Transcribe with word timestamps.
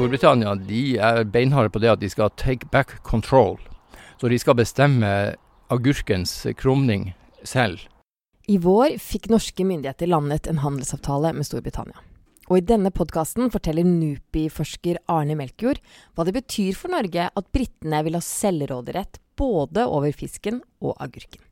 Storbritannia 0.00 0.54
de 0.56 0.96
er 0.96 1.26
beinharde 1.28 1.68
på 1.68 1.80
det 1.82 1.90
at 1.92 2.00
de 2.00 2.08
skal 2.08 2.30
take 2.40 2.70
back 2.72 3.02
control. 3.04 3.58
Så 4.16 4.30
de 4.32 4.38
skal 4.40 4.56
bestemme 4.56 5.08
agurkens 5.68 6.32
krumning 6.56 7.10
selv. 7.44 7.82
I 8.48 8.56
vår 8.64 8.96
fikk 8.96 9.28
norske 9.28 9.60
myndigheter 9.60 10.08
landet 10.08 10.48
en 10.48 10.62
handelsavtale 10.62 11.34
med 11.36 11.44
Storbritannia. 11.44 12.00
Og 12.48 12.56
i 12.56 12.64
denne 12.64 12.88
podkasten 12.96 13.52
forteller 13.52 13.84
NUPI-forsker 13.84 15.02
Arne 15.12 15.36
Melkjord 15.36 15.82
hva 16.16 16.24
det 16.24 16.34
betyr 16.38 16.78
for 16.80 16.96
Norge 16.96 17.26
at 17.28 17.50
britene 17.52 18.00
vil 18.06 18.16
ha 18.16 18.22
selvråderett 18.24 19.20
både 19.36 19.84
over 19.84 20.16
fisken 20.16 20.62
og 20.80 20.94
agurken. 20.96 21.44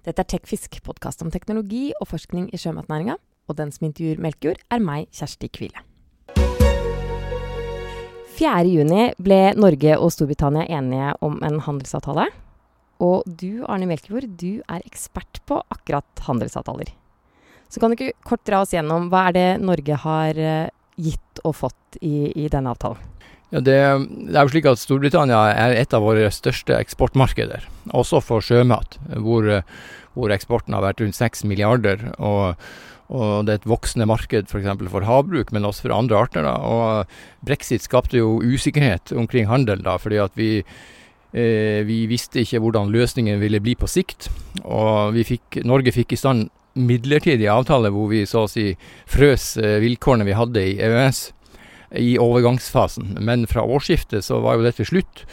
Dette 0.00 0.24
er 0.24 0.30
TechFisk, 0.32 0.80
podkast 0.86 1.20
om 1.20 1.28
teknologi 1.34 1.90
og 2.00 2.08
forskning 2.08 2.48
i 2.56 2.62
sjømatnæringa. 2.62 3.18
Og 3.46 3.60
den 3.60 3.68
som 3.74 3.90
intervjuer 3.90 4.24
Melkjord, 4.24 4.64
er 4.72 4.82
meg, 4.82 5.12
Kjersti 5.12 5.52
Kvile. 5.52 5.84
4.6 8.36 9.16
ble 9.22 9.40
Norge 9.56 9.96
og 9.96 10.12
Storbritannia 10.12 10.66
enige 10.78 11.14
om 11.24 11.38
en 11.46 11.60
handelsavtale. 11.64 12.28
Og 13.02 13.24
du, 13.24 13.64
Arne 13.68 13.88
Melkjord, 13.88 14.28
du 14.40 14.62
er 14.68 14.84
ekspert 14.84 15.40
på 15.48 15.60
akkurat 15.72 16.24
handelsavtaler. 16.26 16.90
Så 17.68 17.80
kan 17.80 17.90
du 17.90 17.96
ikke 17.96 18.16
kort 18.28 18.44
dra 18.46 18.62
oss 18.62 18.72
gjennom 18.76 19.08
hva 19.12 19.26
er 19.28 19.36
det 19.36 19.48
Norge 19.64 19.98
har 20.04 20.38
eh, 20.38 20.68
gitt 20.96 21.42
og 21.44 21.56
fått 21.58 21.98
i, 22.00 22.30
i 22.36 22.48
denne 22.52 22.72
avtalen? 22.72 23.00
Ja, 23.54 23.60
det, 23.62 23.76
det, 24.26 24.34
er 24.34 24.42
jo 24.42 24.52
slik 24.52 24.66
at 24.68 24.80
Storbritannia 24.80 25.38
er 25.54 25.76
et 25.78 25.94
av 25.94 26.02
våre 26.02 26.28
største 26.34 26.74
eksportmarkeder, 26.76 27.68
også 27.94 28.18
for 28.24 28.42
sjømat, 28.42 28.98
hvor, 29.22 29.46
hvor 30.18 30.34
eksporten 30.34 30.74
har 30.74 30.82
vært 30.82 31.04
rundt 31.04 31.18
6 31.18 31.44
milliarder. 31.46 32.10
og 32.18 32.56
og 33.06 33.46
det 33.46 33.52
er 33.52 33.60
et 33.60 33.68
voksende 33.70 34.08
marked 34.08 34.50
f.eks. 34.50 34.66
For, 34.66 34.90
for 34.90 35.06
havbruk, 35.06 35.52
men 35.54 35.66
også 35.68 35.86
for 35.86 35.94
andre 35.94 36.18
arter. 36.18 36.46
Da. 36.46 36.56
Og 36.58 37.46
brexit 37.46 37.84
skapte 37.86 38.18
jo 38.18 38.40
usikkerhet 38.42 39.14
omkring 39.14 39.46
handel, 39.50 39.82
da, 39.86 39.96
fordi 40.02 40.18
at 40.22 40.34
vi, 40.38 40.50
eh, 41.32 41.80
vi 41.86 42.02
visste 42.10 42.42
ikke 42.42 42.60
hvordan 42.64 42.90
løsningen 42.94 43.40
ville 43.42 43.62
bli 43.62 43.76
på 43.78 43.90
sikt. 43.90 44.30
Og 44.64 45.16
fikk, 45.28 45.62
Norge 45.64 45.94
fikk 45.94 46.16
i 46.16 46.20
stand 46.20 46.48
midlertidig 46.76 47.48
avtale 47.48 47.88
hvor 47.94 48.10
vi 48.10 48.26
så 48.28 48.44
å 48.44 48.50
si 48.50 48.72
frøs 49.08 49.54
eh, 49.62 49.78
vilkårene 49.84 50.26
vi 50.28 50.36
hadde 50.36 50.66
i 50.66 50.76
EØS 50.82 51.30
i 52.02 52.16
overgangsfasen. 52.20 53.16
Men 53.24 53.46
fra 53.48 53.64
årsskiftet 53.64 54.26
så 54.26 54.42
var 54.44 54.58
jo 54.58 54.66
dette 54.66 54.84
slutt. 54.88 55.24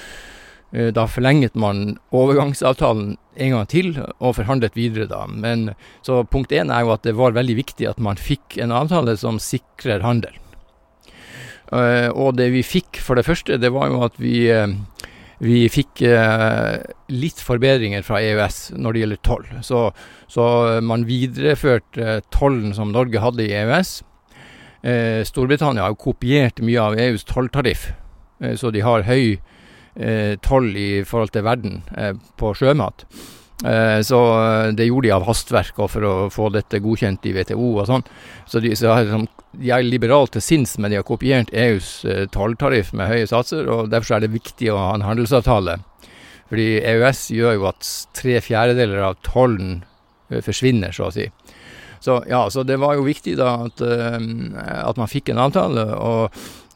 Eh, 0.72 0.94
da 0.94 1.08
forlenget 1.10 1.58
man 1.60 1.98
overgangsavtalen 2.14 3.18
en 3.36 3.56
gang 3.56 3.68
til 3.70 3.92
og 4.20 4.36
forhandlet 4.38 4.78
videre 4.78 5.10
da. 5.10 5.26
Men 5.28 5.72
så 6.06 6.22
punkt 6.28 6.54
én 6.54 6.74
er 6.74 6.86
jo 6.86 6.94
at 6.96 7.06
det 7.08 7.16
var 7.18 7.36
veldig 7.36 7.58
viktig 7.60 7.90
at 7.90 8.02
man 8.04 8.20
fikk 8.20 8.58
en 8.62 8.74
avtale 8.76 9.16
som 9.20 9.42
sikrer 9.42 10.06
handel. 10.06 10.36
Uh, 11.74 12.12
og 12.14 12.36
det 12.38 12.52
vi 12.54 12.62
fikk 12.66 13.00
for 13.02 13.18
det 13.18 13.26
første, 13.26 13.58
det 13.58 13.72
var 13.74 13.90
jo 13.90 14.04
at 14.06 14.18
vi, 14.22 14.46
uh, 14.54 14.68
vi 15.42 15.64
fikk 15.72 16.04
uh, 16.06 16.78
litt 17.10 17.42
forbedringer 17.42 18.06
fra 18.06 18.22
EØS 18.22 18.76
når 18.78 18.94
det 18.94 19.04
gjelder 19.04 19.24
toll. 19.26 19.48
Så, 19.66 19.88
så 20.30 20.46
man 20.86 21.08
videreførte 21.10 22.20
tollen 22.36 22.76
som 22.78 22.94
Norge 22.94 23.24
hadde 23.24 23.48
i 23.48 23.56
EØS. 23.64 24.02
Storbritannia 25.24 25.86
har 25.86 25.94
kopiert 25.96 26.58
mye 26.60 26.82
av 26.84 26.98
EUs 27.00 27.24
tolltariff, 27.24 27.86
så 28.60 28.68
de 28.76 28.82
har 28.84 29.06
høy 29.08 29.38
eh, 29.38 29.53
toll 30.42 30.72
i 30.80 31.04
forhold 31.06 31.34
til 31.36 31.46
verden 31.46 31.82
eh, 31.98 32.14
på 32.40 32.54
sjømat. 32.58 33.06
Eh, 33.64 34.02
så 34.02 34.20
eh, 34.44 34.74
det 34.76 34.90
gjorde 34.90 35.08
de 35.08 35.14
av 35.16 35.24
hastverk 35.28 35.78
og 35.80 35.92
for 35.94 36.04
å 36.08 36.14
få 36.34 36.50
dette 36.52 36.82
godkjent 36.84 37.24
i 37.30 37.32
WTO 37.36 37.70
og 37.78 37.88
sånn. 37.88 38.04
Så 38.50 38.60
de, 38.64 38.74
så 38.76 38.98
liksom, 39.00 39.28
de 39.56 39.72
er 39.72 39.86
liberale 39.88 40.32
til 40.34 40.44
sinns, 40.44 40.76
men 40.82 40.92
de 40.92 41.00
har 41.00 41.08
kopiert 41.08 41.54
EUs 41.56 41.94
eh, 42.04 42.26
tolltariff 42.34 42.92
med 42.98 43.12
høye 43.12 43.30
satser. 43.30 43.70
og 43.72 43.92
Derfor 43.94 44.18
er 44.18 44.26
det 44.26 44.34
viktig 44.36 44.72
å 44.74 44.82
ha 44.82 44.92
en 44.98 45.08
handelsavtale. 45.08 45.80
Fordi 46.52 46.68
EØS 46.84 47.30
gjør 47.34 47.56
jo 47.56 47.70
at 47.72 47.92
tre 48.18 48.40
fjerdedeler 48.44 49.06
av 49.08 49.22
tollen 49.26 49.78
eh, 50.30 50.44
forsvinner, 50.44 50.92
så 50.92 51.08
å 51.08 51.16
si. 51.16 51.30
Så 52.04 52.18
ja, 52.28 52.44
så 52.52 52.66
det 52.68 52.76
var 52.82 52.98
jo 52.98 53.06
viktig 53.08 53.38
da 53.40 53.54
at, 53.64 53.80
at 53.80 54.98
man 55.00 55.08
fikk 55.08 55.30
en 55.32 55.40
avtale. 55.40 55.86
og 55.96 56.36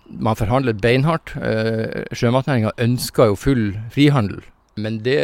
man 0.09 0.38
forhandlet 0.40 0.81
beinhardt. 0.81 1.35
Eh, 1.38 2.06
Sjømatnæringa 2.16 2.73
ønska 2.81 3.29
jo 3.29 3.38
full 3.40 3.66
frihandel, 3.94 4.41
men 4.78 5.01
det, 5.06 5.19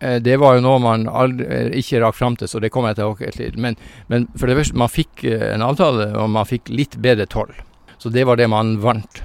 eh, 0.00 0.18
det 0.20 0.38
var 0.40 0.56
jo 0.56 0.64
noe 0.64 0.80
man 0.82 1.06
aldri, 1.08 1.46
eh, 1.46 1.70
ikke 1.80 2.00
rakk 2.04 2.18
fram 2.18 2.36
til, 2.36 2.48
så 2.48 2.60
det 2.60 2.72
kommer 2.74 2.94
jeg 2.94 3.02
tilbake 3.02 3.32
til. 3.36 3.60
Men, 3.60 3.76
men 4.08 4.28
for 4.36 4.46
det 4.46 4.56
første, 4.56 4.76
man 4.76 4.92
fikk 4.92 5.24
en 5.24 5.62
avtale, 5.62 6.12
og 6.16 6.30
man 6.30 6.48
fikk 6.48 6.72
litt 6.72 6.98
bedre 7.02 7.26
toll. 7.26 7.52
Så 7.98 8.12
det 8.12 8.26
var 8.26 8.36
det 8.36 8.50
man 8.52 8.76
vant. 8.82 9.22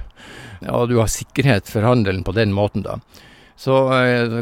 Og 0.70 0.90
du 0.90 1.00
har 1.00 1.10
sikkerhet 1.10 1.68
for 1.68 1.82
handelen 1.82 2.24
på 2.24 2.36
den 2.38 2.54
måten, 2.54 2.84
da. 2.86 3.00
Så 3.62 3.76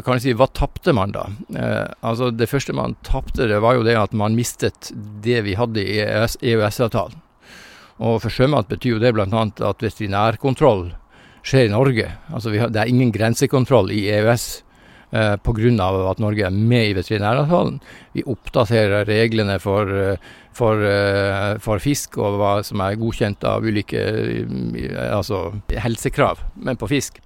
kan 0.04 0.16
jeg 0.16 0.22
si, 0.24 0.32
hva 0.36 0.46
tapte 0.56 0.94
man 0.96 1.12
da? 1.12 1.26
Eh, 1.52 1.88
altså 2.06 2.30
Det 2.32 2.48
første 2.48 2.72
man 2.76 2.96
tapte, 3.04 3.48
var 3.60 3.76
jo 3.76 3.84
det 3.84 3.98
at 4.00 4.14
man 4.16 4.36
mistet 4.38 4.92
det 5.24 5.42
vi 5.44 5.58
hadde 5.58 5.82
i 5.82 5.98
EØS-avtalen. 6.06 7.18
Og 8.00 8.22
for 8.22 8.32
sjømat 8.32 8.70
betyr 8.70 8.96
jo 8.96 9.02
det 9.02 9.12
bl.a. 9.12 9.28
at 9.28 9.84
veterinærkontroll 9.84 10.88
skjer 11.44 11.68
i 11.68 11.72
Norge. 11.72 12.08
Altså 12.32 12.52
har, 12.56 12.72
Det 12.72 12.80
er 12.80 12.88
ingen 12.88 13.12
grensekontroll 13.12 13.90
i 13.92 14.06
EØS 14.08 14.62
eh, 15.12 15.36
pga. 15.36 15.88
at 16.10 16.20
Norge 16.20 16.46
er 16.46 16.50
med 16.50 16.90
i 16.90 16.94
veterinæravtalen. 16.96 17.80
Vi 18.14 18.24
oppdaterer 18.24 19.04
reglene 19.04 19.58
for, 19.60 19.88
eh, 19.88 20.16
for, 20.52 20.80
eh, 20.80 21.58
for, 21.58 21.78
fisk 21.78 22.18
og 22.18 22.38
hva 22.40 22.64
som 22.64 22.80
er 22.80 22.96
godkjent 22.96 23.44
av 23.44 23.64
ulike 23.64 24.00
eh, 24.00 25.16
altså 25.16 25.60
helsekrav, 25.68 26.40
men 26.56 26.76
på 26.76 26.88
fisk. 26.88 27.20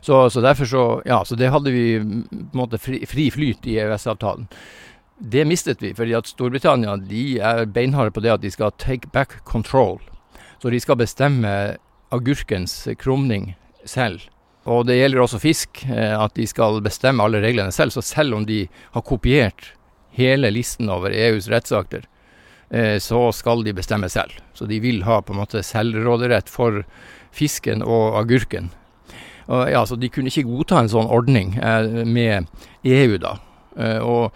Så, 0.00 0.28
så, 0.30 0.40
derfor 0.40 0.66
så, 0.66 1.02
ja, 1.06 1.24
så 1.24 1.34
det 1.34 1.50
hadde 1.50 1.70
vi 1.70 1.98
på 1.98 2.04
en 2.04 2.50
måte 2.54 2.78
fri, 2.78 3.04
fri 3.06 3.30
flyt 3.30 3.66
i 3.66 3.78
EØS-avtalen. 3.78 4.46
Det 5.18 5.46
mistet 5.48 5.80
vi, 5.80 5.94
fordi 5.96 6.12
at 6.14 6.28
Storbritannia 6.28 6.98
de 7.00 7.40
er 7.40 7.64
beinharde 7.64 8.12
på 8.12 8.20
det 8.20 8.34
at 8.34 8.42
de 8.42 8.50
skal 8.52 8.74
take 8.78 9.08
back 9.14 9.40
control 9.44 9.98
så 10.62 10.72
de 10.72 10.80
skal 10.80 10.98
bestemme 11.00 11.52
agurkens 12.14 12.86
krumning 13.00 13.54
selv. 13.84 14.24
Og 14.66 14.86
det 14.88 14.98
gjelder 14.98 15.22
også 15.22 15.40
fisk, 15.42 15.84
eh, 15.86 16.14
at 16.16 16.34
de 16.34 16.46
skal 16.46 16.80
bestemme 16.82 17.22
alle 17.22 17.40
reglene 17.42 17.72
selv. 17.74 17.94
Så 17.94 18.02
selv 18.02 18.34
om 18.34 18.46
de 18.46 18.64
har 18.94 19.06
kopiert 19.06 19.72
hele 20.16 20.50
listen 20.50 20.90
over 20.90 21.14
EUs 21.14 21.48
rettsakter, 21.52 22.06
eh, 22.70 22.98
så 22.98 23.30
skal 23.32 23.62
de 23.62 23.76
bestemme 23.76 24.10
selv. 24.10 24.34
Så 24.54 24.66
de 24.66 24.80
vil 24.82 25.04
ha 25.06 25.20
på 25.22 25.34
en 25.34 25.42
måte 25.44 25.62
selvråderett 25.62 26.50
for 26.50 26.82
fisken 27.30 27.82
og 27.82 28.18
agurken. 28.18 28.72
Og, 29.46 29.70
ja, 29.70 29.84
så 29.86 29.94
de 29.94 30.10
kunne 30.10 30.32
ikke 30.32 30.48
godta 30.48 30.80
en 30.82 30.90
sånn 30.90 31.10
ordning 31.14 31.54
eh, 31.62 32.02
med 32.02 32.50
EU, 32.82 33.18
da. 33.22 33.36
Og 34.02 34.32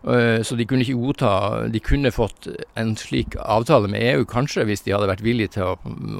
så 0.00 0.56
de 0.56 0.64
kunne 0.64 0.80
ikke 0.80 0.96
godta 0.96 1.30
De 1.68 1.80
kunne 1.84 2.08
fått 2.08 2.46
en 2.80 2.94
slik 2.96 3.34
avtale 3.36 3.90
med 3.92 4.00
EU, 4.00 4.24
kanskje, 4.24 4.64
hvis 4.64 4.86
de 4.86 4.94
hadde 4.94 5.10
vært 5.10 5.24
villige 5.24 5.58
til 5.58 5.74
å, 5.74 5.74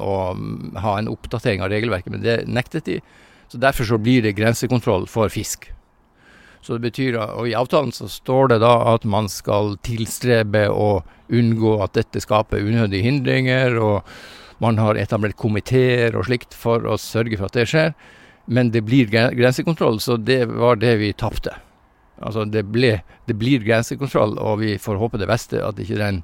å 0.05 0.17
ha 0.85 0.97
en 0.99 1.09
oppdatering 1.09 1.65
av 1.65 1.73
regelverket, 1.73 2.13
men 2.13 2.25
det 2.25 2.43
nektet 2.45 2.91
de. 2.91 2.99
Så 3.49 3.59
Derfor 3.59 3.89
så 3.89 3.99
blir 3.99 4.23
det 4.23 4.37
grensekontroll 4.37 5.09
for 5.09 5.33
fisk. 5.33 5.71
Så 6.61 6.77
det 6.77 6.91
betyr, 6.91 7.17
og 7.17 7.49
I 7.49 7.57
avtalen 7.57 7.93
så 7.93 8.09
står 8.11 8.53
det 8.53 8.61
da 8.63 8.75
at 8.93 9.07
man 9.09 9.31
skal 9.33 9.79
tilstrebe 9.87 10.67
å 10.69 11.01
unngå 11.33 11.79
at 11.81 11.97
dette 11.97 12.21
skaper 12.21 12.67
unødige 12.67 13.07
hindringer, 13.07 13.79
og 13.81 14.61
man 14.61 14.77
har 14.77 15.01
etablert 15.01 15.39
komiteer 15.41 16.19
og 16.19 16.29
slikt 16.29 16.53
for 16.53 16.85
å 16.85 16.99
sørge 17.01 17.41
for 17.41 17.49
at 17.49 17.57
det 17.57 17.67
skjer. 17.73 17.97
Men 18.51 18.75
det 18.75 18.85
blir 18.85 19.09
grensekontroll, 19.09 20.03
så 20.05 20.19
det 20.21 20.45
var 20.53 20.77
det 20.83 20.99
vi 21.01 21.15
tapte. 21.17 21.57
Altså 22.21 22.45
det, 22.45 22.67
ble, 22.69 22.99
det 23.27 23.37
blir 23.41 23.65
grensekontroll, 23.65 24.37
og 24.39 24.61
vi 24.61 24.77
får 24.81 25.01
håpe 25.01 25.21
det 25.21 25.29
beste, 25.31 25.61
at 25.65 25.81
ikke 25.81 26.01
den 26.01 26.23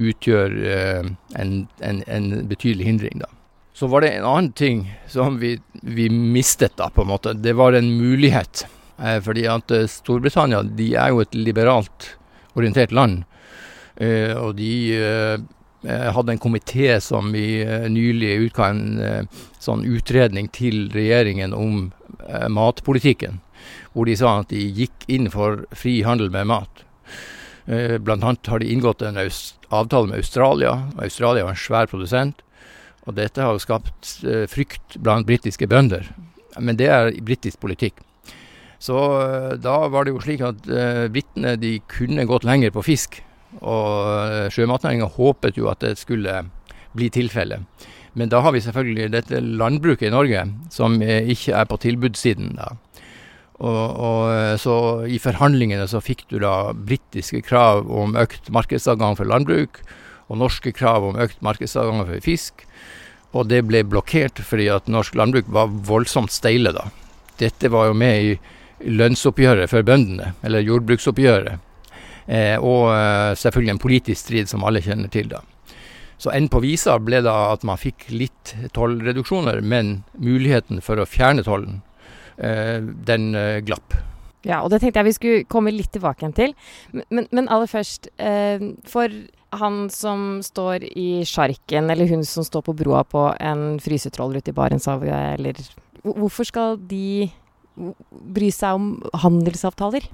utgjør 0.00 0.56
eh, 0.70 1.10
en, 1.40 1.54
en, 1.84 2.02
en, 2.06 2.28
betydelig 2.48 2.86
hindring. 2.86 3.22
da. 3.24 3.30
Så 3.74 3.88
var 3.90 4.04
det 4.04 4.12
en 4.14 4.28
annen 4.28 4.52
ting 4.52 4.84
som 5.08 5.40
vi, 5.40 5.54
vi 5.82 6.10
mistet, 6.10 6.76
da, 6.76 6.90
på 6.92 7.04
en 7.04 7.12
måte. 7.12 7.34
Det 7.34 7.56
var 7.56 7.76
en 7.76 7.88
mulighet. 7.96 8.66
Eh, 9.00 9.18
fordi 9.24 9.46
at 9.48 9.72
eh, 9.74 9.88
Storbritannia 9.90 10.62
de 10.62 10.92
er 10.94 11.14
jo 11.14 11.24
et 11.24 11.34
liberalt 11.34 12.14
orientert 12.58 12.92
land. 12.92 13.24
Eh, 14.00 14.32
og 14.36 14.54
de 14.56 14.72
eh, 14.96 15.36
eh, 15.84 16.08
hadde 16.14 16.36
en 16.36 16.42
komité 16.42 16.94
som 17.04 17.32
vi 17.34 17.62
nylig 17.92 18.36
utga 18.46 18.70
en 18.72 19.28
sånn 19.60 19.84
utredning 19.88 20.48
til 20.52 20.88
regjeringen 20.94 21.54
om 21.56 21.90
matpolitikken 22.52 23.40
hvor 23.92 24.06
de 24.06 24.16
sa 24.16 24.40
at 24.40 24.52
de 24.52 24.60
gikk 24.60 25.08
inn 25.08 25.30
for 25.32 25.64
fri 25.76 26.00
handel 26.06 26.30
med 26.32 26.48
mat. 26.50 26.84
Eh, 27.70 27.98
blant 27.98 28.24
annet 28.24 28.46
har 28.46 28.58
de 28.58 28.70
inngått 28.72 29.02
en 29.02 29.18
avtale 29.18 30.08
med 30.08 30.18
Australia. 30.18 30.90
Australia 30.98 31.44
var 31.44 31.54
en 31.54 31.64
svær 31.64 31.90
produsent. 31.90 32.42
Og 33.06 33.16
dette 33.16 33.42
har 33.42 33.58
skapt 33.62 34.20
eh, 34.26 34.46
frykt 34.50 34.98
blant 34.98 35.26
britiske 35.26 35.68
bønder. 35.70 36.08
Men 36.58 36.76
det 36.76 36.88
er 36.90 37.12
britisk 37.22 37.60
politikk. 37.62 38.02
Så 38.82 38.98
eh, 39.20 39.54
da 39.62 39.76
var 39.92 40.04
det 40.04 40.16
jo 40.16 40.22
slik 40.24 40.44
at 40.44 40.66
britene 41.12 41.56
kunne 41.90 42.28
gått 42.28 42.48
lenger 42.48 42.74
på 42.74 42.84
fisk. 42.86 43.22
Og 43.60 44.50
sjømatnæringa 44.54 45.08
håpet 45.16 45.56
jo 45.58 45.66
at 45.70 45.82
det 45.82 45.96
skulle 45.98 46.44
bli 46.94 47.08
tilfellet. 47.10 47.66
Men 48.18 48.30
da 48.30 48.40
har 48.42 48.54
vi 48.54 48.62
selvfølgelig 48.62 49.12
dette 49.12 49.40
landbruket 49.42 50.08
i 50.08 50.12
Norge, 50.14 50.42
som 50.74 50.96
ikke 51.02 51.54
er 51.54 51.66
på 51.70 51.78
tilbudssiden. 51.82 52.56
da. 52.58 52.74
Og, 53.60 53.96
og, 54.00 54.60
så 54.60 54.74
I 55.04 55.18
forhandlingene 55.20 55.84
så 55.90 56.00
fikk 56.00 56.24
du 56.30 56.38
da 56.40 56.72
britiske 56.72 57.42
krav 57.44 57.84
om 57.92 58.16
økt 58.16 58.48
markedsadgang 58.52 59.18
for 59.18 59.28
landbruk, 59.28 59.82
og 60.30 60.40
norske 60.40 60.72
krav 60.72 61.04
om 61.04 61.18
økt 61.20 61.42
markedsadgang 61.44 62.06
for 62.06 62.24
fisk. 62.24 62.64
Og 63.36 63.50
det 63.50 63.62
ble 63.68 63.84
blokkert 63.86 64.40
fordi 64.42 64.70
at 64.72 64.88
norsk 64.90 65.18
landbruk 65.18 65.50
var 65.52 65.70
voldsomt 65.86 66.32
steile 66.34 66.72
da. 66.74 66.88
Dette 67.40 67.70
var 67.72 67.90
jo 67.90 67.98
med 67.98 68.30
i 68.30 68.32
lønnsoppgjøret 68.90 69.70
for 69.70 69.84
bøndene, 69.84 70.34
eller 70.46 70.64
jordbruksoppgjøret. 70.64 71.60
Eh, 72.30 72.56
og 72.62 72.90
eh, 72.94 73.32
selvfølgelig 73.38 73.74
en 73.74 73.82
politisk 73.82 74.22
strid 74.22 74.50
som 74.50 74.64
alle 74.64 74.82
kjenner 74.84 75.10
til 75.12 75.30
da. 75.32 75.42
Så 76.20 76.32
enn 76.36 76.50
på 76.52 76.60
visa 76.62 76.98
ble 77.00 77.22
da 77.24 77.50
at 77.54 77.64
man 77.66 77.80
fikk 77.80 78.10
litt 78.12 78.54
tollreduksjoner, 78.76 79.62
men 79.64 80.02
muligheten 80.20 80.82
for 80.84 81.00
å 81.00 81.08
fjerne 81.08 81.44
tollen, 81.46 81.80
eh, 81.80 81.89
den 82.40 83.34
eh, 83.34 83.58
glapp. 83.66 83.96
Ja, 84.46 84.62
og 84.64 84.70
det 84.72 84.80
tenkte 84.80 85.02
jeg 85.02 85.10
vi 85.10 85.16
skulle 85.16 85.48
komme 85.52 85.72
litt 85.74 85.90
tilbake 85.92 86.24
igjen 86.24 86.36
til. 86.36 86.54
Men, 87.12 87.26
men 87.28 87.50
aller 87.52 87.68
først, 87.68 88.08
eh, 88.16 88.62
for 88.88 89.12
han 89.60 89.82
som 89.92 90.40
står 90.44 90.86
i 90.94 91.24
sjarken, 91.28 91.90
eller 91.92 92.08
hun 92.08 92.24
som 92.24 92.46
står 92.46 92.64
på 92.68 92.76
broa 92.78 93.02
på 93.04 93.26
en 93.36 93.76
frysetroll 93.82 94.38
ute 94.38 94.52
i 94.52 94.56
Barentshavet, 94.56 95.38
eller 95.38 95.62
Hvorfor 96.00 96.46
skal 96.48 96.78
de 96.88 97.28
bry 98.08 98.46
seg 98.56 98.78
om 98.78 98.86
handelsavtaler? 99.20 100.06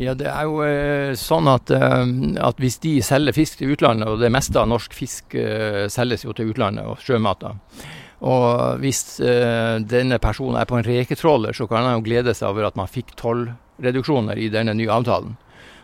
Ja, 0.00 0.14
Det 0.14 0.28
er 0.28 0.48
jo 0.48 0.62
eh, 0.64 1.12
sånn 1.16 1.48
at, 1.48 1.70
eh, 1.72 2.04
at, 2.40 2.58
hvis 2.60 2.78
de 2.80 2.98
selger 3.04 3.36
fisk 3.36 3.60
til 3.60 3.74
utlandet, 3.74 4.08
og 4.08 4.20
det 4.20 4.32
meste 4.32 4.60
av 4.60 4.68
norsk 4.68 4.96
fisk 4.96 5.36
eh, 5.36 5.86
selges 5.92 6.24
jo 6.24 6.32
til 6.36 6.52
utlandet, 6.52 6.88
og 6.88 7.00
sjømat 7.04 7.44
da, 7.44 7.52
og 8.24 8.80
hvis 8.80 9.18
uh, 9.20 9.76
denne 9.84 10.18
personen 10.22 10.56
er 10.60 10.68
på 10.68 10.78
en 10.78 10.86
reketråler, 10.86 11.56
så 11.56 11.66
kan 11.68 11.84
han 11.84 11.98
jo 11.98 12.06
glede 12.06 12.34
seg 12.36 12.48
over 12.48 12.68
at 12.68 12.78
man 12.78 12.88
fikk 12.88 13.12
tollreduksjoner 13.20 14.40
i 14.40 14.48
denne 14.52 14.76
nye 14.76 14.92
avtalen. 14.92 15.36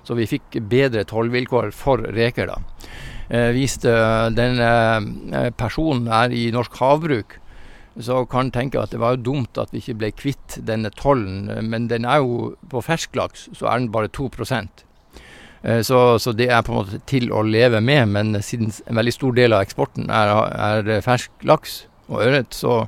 Så 0.02 0.16
vi 0.18 0.26
fikk 0.30 0.56
bedre 0.70 1.04
tollvilkår 1.06 1.70
for 1.76 2.02
reker, 2.16 2.48
da. 2.48 2.88
Uh, 3.28 3.50
hvis 3.52 3.76
uh, 3.84 4.32
denne 4.32 5.52
personen 5.60 6.08
er 6.08 6.32
i 6.32 6.48
norsk 6.54 6.80
havbruk, 6.80 7.38
så 8.00 8.22
kan 8.24 8.48
en 8.48 8.54
tenke 8.54 8.80
at 8.80 8.94
det 8.94 9.02
var 9.02 9.18
jo 9.18 9.26
dumt 9.26 9.58
at 9.60 9.68
vi 9.74 9.82
ikke 9.82 9.98
ble 10.00 10.10
kvitt 10.16 10.56
denne 10.64 10.88
tollen. 10.96 11.50
Men 11.68 11.90
den 11.90 12.08
er 12.08 12.24
jo 12.24 12.54
på 12.72 12.80
fersklaks, 12.80 13.50
så 13.52 13.68
er 13.68 13.82
den 13.82 13.92
bare 13.92 14.08
2 14.08 14.30
så, 15.86 15.98
så 16.18 16.32
det 16.34 16.48
er 16.48 16.64
på 16.64 16.72
en 16.72 16.78
måte 16.80 16.98
til 17.06 17.28
å 17.30 17.44
leve 17.44 17.82
med. 17.84 18.08
Men 18.08 18.40
siden 18.42 18.72
en 18.88 18.96
veldig 18.96 19.12
stor 19.12 19.36
del 19.36 19.52
av 19.52 19.60
eksporten 19.62 20.08
er, 20.08 20.32
er 20.88 21.04
fersk 21.04 21.44
laks, 21.44 21.82
og 22.08 22.22
ørret, 22.24 22.54
så, 22.56 22.82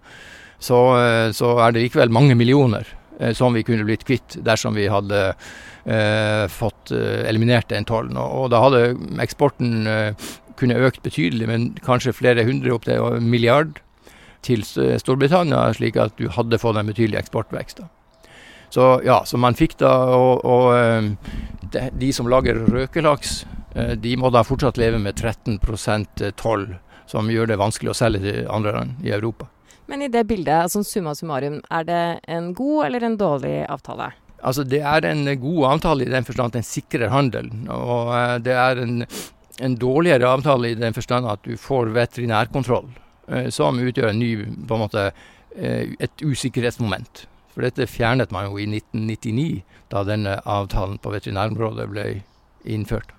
så, 0.59 0.81
eh, 0.99 1.31
så, 1.37 1.55
er 1.63 1.75
det 1.75 1.87
likevel 1.87 2.13
mange 2.15 2.37
millioner 2.39 2.89
eh, 3.21 3.35
som 3.37 3.55
vi 3.55 3.65
kunne 3.67 3.87
blitt 3.87 4.07
kvitt 4.09 4.39
dersom 4.45 4.77
vi 4.79 4.89
hadde 4.91 5.23
eh, 5.31 6.45
fått 6.53 6.93
eh, 6.95 7.25
eliminert 7.29 7.71
den 7.73 7.87
tollen. 7.89 8.19
Og, 8.21 8.51
da 8.53 8.63
hadde 8.65 8.95
eksporten 9.25 9.89
eh, 9.91 10.29
kunne 10.59 10.81
økt 10.87 11.03
betydelig, 11.05 11.49
men 11.51 11.73
kanskje 11.85 12.15
flere 12.17 12.47
hundre 12.47 12.75
opp 12.75 12.87
til 12.87 13.03
en 13.03 13.29
milliard 13.31 13.81
til 14.45 14.61
Storbritannia, 14.61 15.71
slik 15.73 15.97
at 15.97 16.19
du 16.21 16.29
hadde 16.29 16.61
fått 16.61 16.77
en 16.77 16.91
betydelig 16.91 17.23
eksportvekst. 17.23 17.81
da. 17.81 17.89
Så 18.75 18.89
ja, 19.07 19.23
så 19.25 19.39
man 19.41 19.55
fikk 19.55 19.79
da 19.81 19.93
Og, 20.13 20.45
og 20.45 20.75
de, 21.73 21.85
de, 21.95 22.11
som 22.13 22.29
lager 22.29 22.59
røkelaks, 22.69 23.45
de 24.03 24.17
må 24.21 24.29
da 24.35 24.43
fortsatt 24.45 24.77
leve 24.79 24.99
med 25.01 25.17
13% 25.17 26.27
toll 26.37 26.67
som 27.11 27.31
gjør 27.31 27.51
det 27.51 27.61
vanskelig 27.61 27.93
å 27.93 27.99
selge 27.99 28.23
til 28.25 28.49
andre 28.53 28.73
land 28.79 29.07
i 29.07 29.13
Europa. 29.15 29.49
Men 29.87 30.03
i 30.03 30.09
det 30.09 30.25
bildet, 30.29 30.65
altså 30.65 30.83
summa 30.87 31.13
summarum, 31.17 31.61
er 31.71 31.85
det 31.89 32.03
en 32.33 32.53
god 32.57 32.87
eller 32.87 33.05
en 33.05 33.19
dårlig 33.21 33.57
avtale? 33.69 34.13
Altså 34.45 34.65
Det 34.65 34.81
er 34.85 35.07
en 35.09 35.25
god 35.41 35.65
avtale 35.71 36.05
i 36.05 36.11
den 36.13 36.25
forstand 36.25 36.53
at 36.53 36.59
den 36.59 36.67
sikrer 36.67 37.13
handel. 37.13 37.51
Og 37.73 38.13
eh, 38.17 38.39
det 38.45 38.57
er 38.61 38.81
en, 38.83 39.05
en 39.61 39.77
dårligere 39.81 40.29
avtale 40.29 40.73
i 40.73 40.79
den 40.79 40.97
forstand 40.97 41.29
at 41.29 41.45
du 41.45 41.57
får 41.61 41.93
veterinærkontroll, 41.97 42.91
eh, 43.29 43.49
som 43.53 43.81
utgjør 43.81 44.11
en 44.13 44.21
ny, 44.21 44.33
på 44.69 44.77
en 44.77 44.85
måte, 44.85 45.07
eh, 45.57 45.95
et 46.01 46.25
usikkerhetsmoment. 46.25 47.27
For 47.55 47.65
dette 47.65 47.89
fjernet 47.89 48.33
man 48.35 48.51
jo 48.51 48.59
i 48.59 48.67
1999, 48.67 49.63
da 49.93 50.03
denne 50.05 50.41
avtalen 50.43 50.99
på 51.01 51.13
veterinærområdet 51.15 51.89
ble 51.93 52.09
innført. 52.65 53.13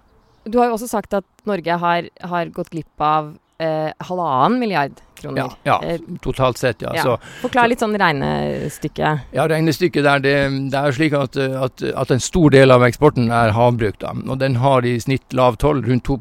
Du 0.45 0.59
har 0.59 0.69
jo 0.69 0.75
også 0.75 0.91
sagt 0.91 1.15
at 1.17 1.25
Norge 1.49 1.77
har, 1.81 2.09
har 2.21 2.51
gått 2.53 2.69
glipp 2.73 3.01
av 3.01 3.33
eh, 3.57 3.91
halvannen 3.97 4.59
milliard 4.59 5.01
kroner. 5.15 5.41
Ja, 5.41 5.49
ja 5.63 5.89
eh, 5.93 5.99
totalt 6.21 6.57
sett, 6.57 6.81
ja. 6.81 6.95
ja. 6.95 7.03
Så, 7.03 7.17
Forklar 7.41 7.69
litt 7.71 7.83
sånn 7.83 7.95
regnestykket. 7.99 9.31
Ja, 9.35 9.47
regnestykket 9.49 10.05
der, 10.05 10.23
det, 10.23 10.35
det 10.73 10.81
er 10.81 10.95
slik 10.95 11.15
at, 11.17 11.37
at, 11.37 11.83
at, 11.95 12.13
en 12.13 12.23
stor 12.23 12.53
del 12.55 12.73
av 12.75 12.85
eksporten 12.87 13.31
er 13.33 13.55
havbruk. 13.55 13.99
da, 14.03 14.15
og 14.25 14.39
Den 14.43 14.59
har 14.63 14.85
i 14.87 14.97
snitt 15.01 15.35
lav 15.35 15.59
toll, 15.61 15.83
rundt 15.85 16.07
2 16.07 16.19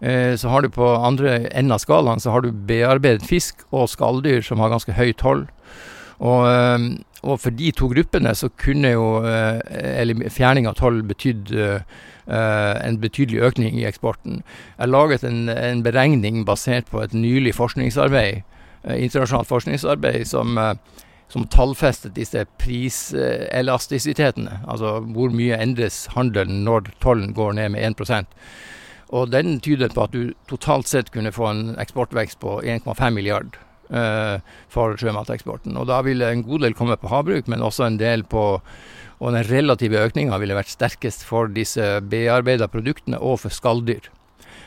eh, 0.00 0.34
Så 0.36 0.48
har 0.48 0.62
du 0.62 0.70
på 0.70 0.94
andre 0.96 1.42
enden 1.50 1.72
av 1.72 1.82
skalaen 1.82 2.20
så 2.20 2.34
har 2.34 2.42
du 2.42 2.52
bearbeidet 2.52 3.26
fisk 3.26 3.66
og 3.70 3.90
skalldyr 3.90 4.42
som 4.46 4.62
har 4.62 4.72
ganske 4.72 4.92
høy 4.96 5.12
toll. 5.12 5.46
Og, 6.22 6.46
eh, 6.46 6.78
og, 7.22 7.40
for 7.42 7.54
de 7.58 7.72
to 7.74 7.88
gruppene 7.90 8.34
så 8.38 8.50
kunne 8.60 8.94
jo 8.94 9.06
eh, 9.26 10.14
fjerning 10.30 10.68
av 10.70 10.78
toll 10.78 11.02
betydd 11.06 11.52
eh, 11.58 12.02
en 12.30 12.98
betydelig 13.02 13.42
økning 13.48 13.78
i 13.80 13.86
eksporten. 13.88 14.42
Jeg 14.78 14.92
laget 14.92 15.24
en, 15.26 15.48
en 15.50 15.82
beregning 15.82 16.44
basert 16.46 16.90
på 16.90 17.02
et 17.02 17.14
nylig 17.14 17.56
forskningsarbeid, 17.58 18.44
internasjonalt 18.82 19.50
forskningsarbeid 19.50 20.26
som, 20.26 20.58
som 21.30 21.46
tallfestet 21.50 22.14
disse 22.14 22.44
priselastisitetene. 22.62 24.60
Altså 24.70 25.00
hvor 25.14 25.34
mye 25.34 25.58
endres 25.58 26.04
handelen 26.14 26.62
når 26.66 26.92
tollen 27.02 27.34
går 27.34 27.58
ned 27.58 27.74
med 27.74 27.98
1% 27.98 28.26
Og 29.10 29.32
den 29.32 29.60
tydet 29.60 29.94
på 29.94 30.06
at 30.06 30.14
du 30.14 30.32
totalt 30.50 30.88
sett 30.88 31.10
kunne 31.14 31.34
få 31.34 31.50
en 31.50 31.76
eksportvekst 31.78 32.38
på 32.42 32.60
1,5 32.62 33.10
milliard 33.10 33.58
for 34.72 34.96
sjømateksporten. 34.96 35.74
Og 35.76 35.84
da 35.90 35.98
ville 36.06 36.30
en 36.32 36.44
god 36.46 36.62
del 36.64 36.72
komme 36.78 36.96
på 36.96 37.10
havbruk, 37.12 37.50
men 37.52 37.64
også 37.66 37.84
en 37.84 37.98
del 38.00 38.24
på 38.24 38.44
og 39.22 39.30
den 39.36 39.46
relative 39.46 40.00
økninga 40.02 40.38
ville 40.42 40.56
vært 40.56 40.72
sterkest 40.72 41.22
for 41.26 41.50
disse 41.54 41.84
bearbeida 42.10 42.66
produktene 42.70 43.20
og 43.22 43.38
for 43.44 43.54
skalldyr. 43.54 44.08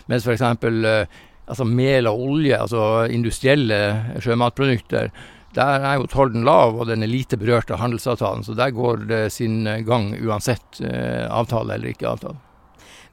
Mens 0.07 0.23
f.eks. 0.23 0.43
Eh, 0.45 1.15
altså 1.45 1.65
mel 1.67 2.07
og 2.09 2.21
olje, 2.29 2.57
altså 2.57 3.05
industrielle 3.11 3.79
sjømatprodukter, 4.23 5.11
der 5.55 5.87
er 5.87 5.99
jo 5.99 6.07
tollen 6.11 6.47
lav, 6.47 6.75
og 6.79 6.87
den 6.87 7.03
er 7.03 7.11
lite 7.11 7.39
berørt 7.39 7.69
av 7.71 7.81
handelsavtalen. 7.83 8.43
Så 8.47 8.55
der 8.55 8.71
går 8.75 9.05
det 9.11 9.21
sin 9.35 9.63
gang 9.87 10.13
uansett 10.23 10.79
eh, 10.83 11.27
avtale 11.27 11.75
eller 11.75 11.91
ikke 11.91 12.09
avtale. 12.13 12.39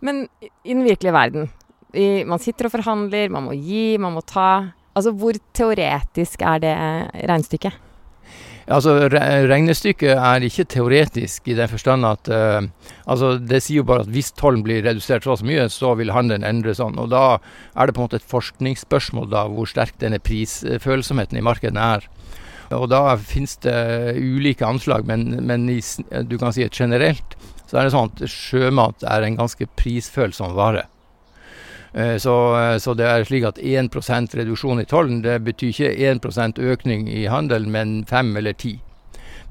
Men 0.03 0.25
i 0.41 0.73
den 0.73 0.87
virkelige 0.87 1.15
verden, 1.15 1.51
man 2.27 2.41
sitter 2.41 2.67
og 2.67 2.73
forhandler, 2.73 3.29
man 3.31 3.45
må 3.51 3.55
gi, 3.59 3.99
man 4.01 4.15
må 4.17 4.23
ta. 4.27 4.73
Altså 4.95 5.15
hvor 5.17 5.39
teoretisk 5.57 6.43
er 6.45 6.63
det 6.63 6.77
regnestykket? 7.29 7.81
Altså, 8.71 9.09
Regnestykket 9.11 10.13
er 10.15 10.45
ikke 10.47 10.65
teoretisk 10.71 11.49
i 11.51 11.57
den 11.59 11.71
forstand 11.71 12.07
at 12.07 12.29
uh, 12.31 12.63
altså, 13.11 13.35
Det 13.39 13.59
sier 13.63 13.81
jo 13.81 13.89
bare 13.89 14.05
at 14.05 14.13
hvis 14.13 14.31
tollen 14.39 14.63
blir 14.63 14.85
redusert 14.87 15.27
så 15.27 15.35
mye, 15.43 15.67
så 15.73 15.95
vil 15.99 16.13
handelen 16.15 16.47
endre 16.47 16.75
sånn. 16.79 16.99
Og 17.03 17.11
Da 17.11 17.41
er 17.75 17.87
det 17.87 17.97
på 17.97 18.03
en 18.03 18.07
måte 18.07 18.21
et 18.21 18.31
forskningsspørsmål 18.31 19.31
da, 19.33 19.47
hvor 19.51 19.67
sterk 19.67 19.99
denne 19.99 20.23
prisfølsomheten 20.23 21.41
i 21.41 21.45
markedet 21.45 21.83
er. 21.83 22.07
Og 22.73 22.89
Da 22.93 23.17
finnes 23.19 23.59
det 23.67 23.75
ulike 24.17 24.67
anslag, 24.67 25.05
men, 25.11 25.43
men 25.43 25.67
i, 25.69 25.81
du 26.23 26.39
kan 26.39 26.55
si 26.55 26.65
at 26.65 26.79
generelt 26.79 27.37
så 27.67 27.81
er 27.81 27.89
det 27.89 27.95
sånn 27.95 28.11
at 28.13 28.29
sjømat 28.29 29.05
er 29.09 29.25
en 29.25 29.39
ganske 29.39 29.67
prisfølsom 29.81 30.55
vare. 30.55 30.87
Eh, 31.93 32.17
så, 32.17 32.35
eh, 32.61 32.79
så, 32.79 32.95
det 32.97 33.07
er 33.07 33.27
slik 33.29 33.45
at 33.45 33.59
1% 33.61 34.37
reduksjon 34.39 34.81
i 34.81 34.89
tollen 34.89 35.21
det 35.25 35.43
betyr 35.45 35.73
ikke 35.73 35.93
1% 36.13 36.61
økning 36.61 37.09
i 37.11 37.27
handelen, 37.29 37.73
men 37.73 38.05
5 38.09 38.37
eller 38.41 38.57
10. 38.57 38.79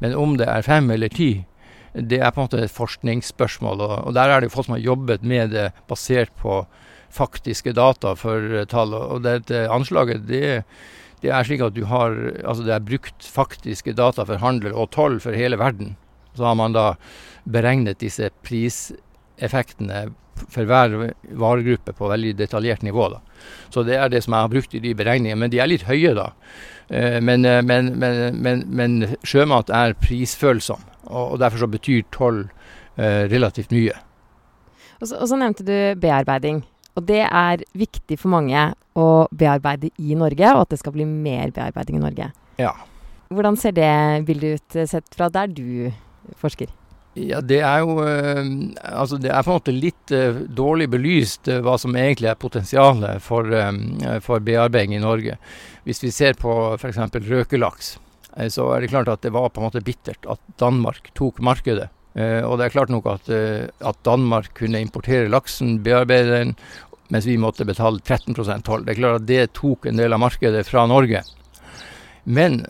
Men 0.02 0.16
om 0.18 0.38
det 0.40 0.48
er 0.50 0.66
5 0.66 0.90
eller 0.96 1.10
10, 1.14 1.46
det 1.94 2.22
er 2.22 2.32
på 2.32 2.42
en 2.42 2.48
måte 2.48 2.64
et 2.64 2.74
forskningsspørsmål. 2.74 3.84
Og, 3.86 3.94
og 4.08 4.16
der 4.18 4.32
er 4.32 4.42
det 4.42 4.52
folk 4.54 4.66
som 4.66 4.78
har 4.78 4.86
jobbet 4.86 5.24
med 5.28 5.54
det 5.54 5.70
basert 5.92 6.34
på 6.42 6.64
faktiske 7.12 7.76
data 7.78 8.16
for 8.18 8.58
eh, 8.62 8.66
tall. 8.66 8.96
Og 8.98 9.22
dette 9.28 9.68
anslaget 9.70 10.26
det, 10.30 10.64
det 11.22 11.30
er 11.30 11.46
slik 11.46 11.62
at 11.62 11.76
du 11.78 11.84
har 11.86 12.16
Altså 12.42 12.66
det 12.66 12.74
er 12.74 12.88
brukt 12.88 13.28
faktiske 13.28 13.94
data 13.94 14.26
for 14.26 14.42
handel 14.42 14.74
og 14.74 14.90
toll 14.96 15.20
for 15.22 15.38
hele 15.38 15.60
verden. 15.62 15.96
Så 16.34 16.48
har 16.48 16.56
man 16.58 16.74
da 16.74 16.96
beregnet 17.44 18.02
disse 18.02 18.32
priseffektene 19.38 20.10
for 20.50 20.66
hver 20.66 21.14
varegruppe 21.38 21.94
på 21.94 22.10
veldig 22.10 22.34
detaljert 22.38 22.82
nivå. 22.82 23.10
Da. 23.14 23.20
Så 23.70 23.84
det 23.84 23.98
er 23.98 24.10
det 24.10 24.24
som 24.24 24.34
jeg 24.34 24.48
har 24.48 24.50
brukt 24.52 24.74
i 24.74 24.82
de 24.82 24.94
beregningene. 24.98 25.40
Men 25.40 25.52
de 25.52 25.60
er 25.60 25.70
litt 25.70 25.86
høye, 25.86 26.14
da. 26.18 26.32
Eh, 26.90 27.20
men, 27.22 27.46
eh, 27.46 27.62
men, 27.62 27.94
men, 28.00 28.64
men 28.68 29.16
sjømat 29.24 29.70
er 29.70 29.94
prisfølsom, 30.02 30.82
og, 31.12 31.38
derfor 31.40 31.66
så 31.66 31.70
betyr 31.72 32.08
toll 32.12 32.44
eh, 32.98 33.28
relativt 33.32 33.72
mye. 33.76 33.96
Og 35.02 35.08
så, 35.08 35.18
og 35.18 35.30
så, 35.30 35.38
nevnte 35.38 35.66
du 35.68 35.76
bearbeiding. 36.02 36.64
Og 36.98 37.06
det 37.08 37.24
er 37.24 37.64
viktig 37.78 38.18
for 38.20 38.34
mange 38.34 38.72
å 38.98 39.08
bearbeide 39.32 39.94
i 40.02 40.18
Norge, 40.18 40.56
og 40.56 40.66
at 40.66 40.74
det 40.74 40.82
skal 40.82 40.96
bli 40.98 41.06
mer 41.08 41.54
bearbeiding 41.56 42.02
i 42.02 42.04
Norge. 42.04 42.32
Ja. 42.60 42.74
Hvordan 43.32 43.56
ser 43.58 43.78
det 43.78 43.94
bildet 44.28 44.60
ut 44.60 44.82
sett 44.90 45.16
fra 45.16 45.30
der 45.32 45.54
du 45.54 45.92
forsker? 46.42 46.74
Ja, 47.20 47.42
det 47.44 47.60
er 47.60 47.82
jo 47.84 47.98
eh, 48.06 48.46
Altså, 48.88 49.18
det 49.20 49.34
er 49.34 49.44
på 49.44 49.52
en 49.52 49.58
måte 49.60 49.74
litt 49.76 50.14
uh, 50.16 50.44
dårlig 50.48 50.88
belyst 50.94 51.50
uh, 51.52 51.60
hva 51.64 51.76
som 51.82 51.96
egentlig 52.00 52.30
er 52.32 52.40
potensialet 52.40 53.24
for, 53.24 53.50
for, 54.24 54.40
bearbeiding 54.40 54.96
i 54.96 55.04
Norge. 55.04 55.36
Hvis 55.84 56.00
vi 56.06 56.12
ser 56.16 56.40
på 56.40 56.54
f.eks. 56.78 57.02
røkelaks, 57.28 57.98
så 58.54 58.68
er 58.72 58.80
det 58.80 58.92
klart 58.94 59.10
at 59.12 59.26
det 59.26 59.34
var 59.36 59.50
på 59.52 59.60
en 59.60 59.68
måte 59.68 59.84
bittert 59.84 60.24
at 60.30 60.40
Danmark 60.62 61.10
tok 61.18 61.42
markedet. 61.44 61.90
og 62.16 62.54
det 62.58 62.66
er 62.66 62.72
klart 62.72 62.94
nok 62.94 63.10
at, 63.12 63.28
at 63.28 63.98
Danmark 64.08 64.54
kunne 64.56 64.80
importere 64.80 65.28
laksen, 65.28 65.82
bearbeide 65.84 66.38
den, 66.38 66.54
mens 67.12 67.28
vi 67.28 67.36
måtte 67.42 67.68
betale 67.68 68.00
13% 68.00 68.64
toll. 68.64 68.86
Det 68.86 68.94
er 68.94 69.02
klart 69.02 69.20
at 69.20 69.28
det 69.28 69.54
tok 69.58 69.90
en 69.90 70.00
del 70.00 70.16
av 70.16 70.24
markedet 70.24 70.64
fra 70.70 70.86
Norge. 70.88 71.26
Men 72.24 72.62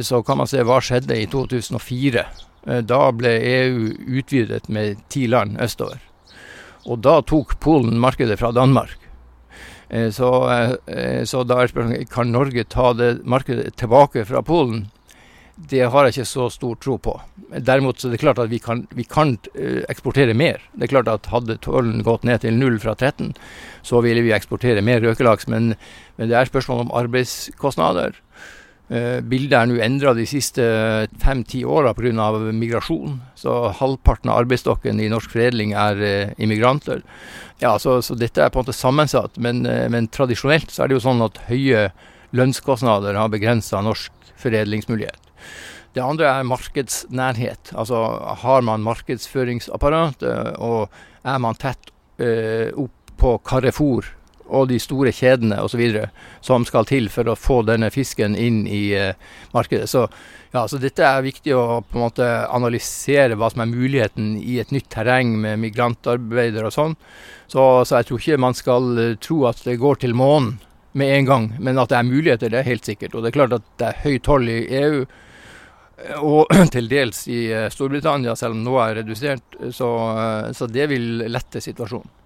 så 0.00 0.22
kan 0.22 0.38
man 0.38 0.50
se 0.50 0.62
hva 0.66 0.78
skjedde 0.84 1.16
i 1.18 1.28
2004. 1.30 2.26
Eh, 2.66 2.82
da 2.86 3.10
ble 3.14 3.34
EU 3.38 3.90
utvidet 4.18 4.68
med 4.68 5.02
ti 5.10 5.26
land 5.26 5.58
østover. 5.62 6.00
Og 6.86 7.02
da 7.02 7.20
tok 7.26 7.58
Polen 7.62 7.98
markedet 8.02 8.38
fra 8.40 8.52
Danmark. 8.54 8.98
Eh, 9.88 10.10
så, 10.10 10.30
eh, 10.86 11.24
så 11.24 11.44
da 11.44 11.62
er 11.62 11.70
spørsmålet 11.70 12.10
kan 12.10 12.32
Norge 12.32 12.64
ta 12.64 12.92
det 12.92 13.24
markedet 13.24 13.74
tilbake 13.76 14.26
fra 14.26 14.42
Polen. 14.42 14.90
Det 15.56 15.82
har 15.90 16.06
jeg 16.06 16.14
ikke 16.14 16.26
så 16.26 16.48
stor 16.50 16.76
tro 16.80 16.96
på. 16.98 17.20
Derimot 17.58 17.98
så 18.00 18.08
er 18.08 18.12
det 18.12 18.22
klart 18.22 18.38
at 18.38 18.48
vi 18.50 18.58
kan, 18.58 18.86
vi 18.90 19.04
kan 19.04 19.36
eksportere 19.88 20.34
mer. 20.34 20.58
Det 20.74 20.88
er 20.88 20.94
klart 20.94 21.08
at 21.08 21.28
Hadde 21.28 21.58
tollen 21.60 22.02
gått 22.02 22.24
ned 22.24 22.40
til 22.40 22.56
null 22.56 22.80
fra 22.80 22.94
13, 22.94 23.34
så 23.82 24.00
ville 24.00 24.22
vi 24.22 24.32
eksportere 24.32 24.82
mer 24.82 25.04
røkelaks. 25.04 25.46
Men, 25.46 25.74
men 26.16 26.28
det 26.28 26.38
er 26.38 26.48
spørsmål 26.48 26.86
om 26.86 26.94
arbeidskostnader. 26.96 28.16
Eh, 28.92 29.22
bildet 29.24 29.54
er 29.56 29.68
nå 29.70 29.78
endra 29.80 30.12
de 30.12 30.26
siste 30.28 30.64
fem-ti 31.22 31.62
åra 31.64 31.94
pga. 31.96 32.28
migrasjon. 32.52 33.20
Så 33.34 33.72
halvparten 33.78 34.28
av 34.28 34.42
arbeidsstokken 34.42 35.00
i 35.00 35.08
norsk 35.08 35.32
foredling 35.32 35.72
er 35.72 36.02
eh, 36.02 36.32
immigranter. 36.36 37.00
Ja, 37.62 37.78
så, 37.78 38.02
så, 38.02 38.14
dette 38.14 38.42
er 38.42 38.50
på 38.50 38.60
en 38.60 38.66
måte 38.66 38.76
sammensatt. 38.76 39.38
Men, 39.38 39.64
eh, 39.64 39.88
men, 39.88 40.08
tradisjonelt 40.12 40.70
så 40.70 40.84
er 40.84 40.88
det 40.88 40.98
jo 40.98 41.06
sånn 41.06 41.24
at 41.24 41.40
høye 41.48 41.88
lønnskostnader 42.36 43.16
har 43.16 43.32
begrensa 43.32 43.80
norsk 43.80 44.12
foredlingsmulighet. 44.42 45.32
Det 45.96 46.04
andre 46.04 46.28
er 46.28 46.48
markedsnærhet. 46.48 47.72
Altså 47.72 48.00
har 48.44 48.64
man 48.64 48.84
markedsføringsapparat, 48.84 50.24
og 50.56 50.88
er 51.28 51.40
man 51.40 51.58
tett 51.60 51.92
opp 52.80 53.12
på 53.20 53.34
Carrefour 53.44 54.08
og 54.52 54.68
de 54.70 54.78
store 54.80 55.12
kjedene 55.14 55.58
osv. 55.64 55.82
som 56.44 56.66
skal 56.68 56.86
til 56.88 57.08
for 57.12 57.28
å 57.28 57.38
få 57.38 57.62
denne 57.66 57.90
fisken 57.92 58.36
inn 58.36 58.62
i 58.66 58.82
uh, 58.98 59.12
markedet. 59.56 59.88
Så, 59.90 60.06
ja, 60.52 60.66
så, 60.68 60.80
dette 60.82 61.06
er 61.06 61.24
viktig 61.24 61.54
å 61.56 61.80
på 61.86 61.98
en 61.98 62.04
måte 62.04 62.28
analysere 62.52 63.38
hva 63.38 63.50
som 63.52 63.64
er 63.64 63.72
muligheten 63.72 64.34
i 64.40 64.58
et 64.62 64.74
nytt 64.74 64.90
terreng 64.92 65.34
med 65.40 65.62
migrantarbeidere 65.64 66.68
og 66.68 66.76
sånn. 66.76 66.98
Så, 67.46 67.64
så, 67.84 67.98
jeg 67.98 68.10
tror 68.10 68.22
ikke 68.22 68.44
man 68.44 68.58
skal 68.58 68.92
uh, 68.98 69.08
tro 69.22 69.42
at 69.50 69.64
det 69.66 69.80
går 69.80 70.04
til 70.04 70.16
månen 70.18 70.58
med 70.92 71.08
en 71.16 71.28
gang, 71.28 71.44
men 71.56 71.80
at 71.80 71.88
det 71.88 71.96
er 71.96 72.08
muligheter, 72.08 72.52
det 72.52 72.60
er 72.60 72.68
helt 72.68 72.88
sikkert. 72.88 73.14
Og 73.16 73.24
det 73.24 73.32
er 73.32 73.38
klart 73.40 73.54
at 73.56 73.68
det 73.80 73.88
er 73.88 74.02
høy 74.04 74.18
toll 74.20 74.50
i 74.52 74.58
EU. 74.82 75.04
Og 76.20 76.52
til 76.74 76.90
dels 76.90 77.22
i 77.32 77.46
eh, 77.48 77.70
Storbritannia, 77.72 78.34
selv 78.36 78.58
om 78.58 78.64
nå 78.66 78.76
er 78.82 78.98
redusert. 79.00 79.56
Så, 79.72 79.88
så 80.52 80.68
det 80.68 80.90
vil 80.92 81.24
lette 81.32 81.64
situasjonen. 81.64 82.21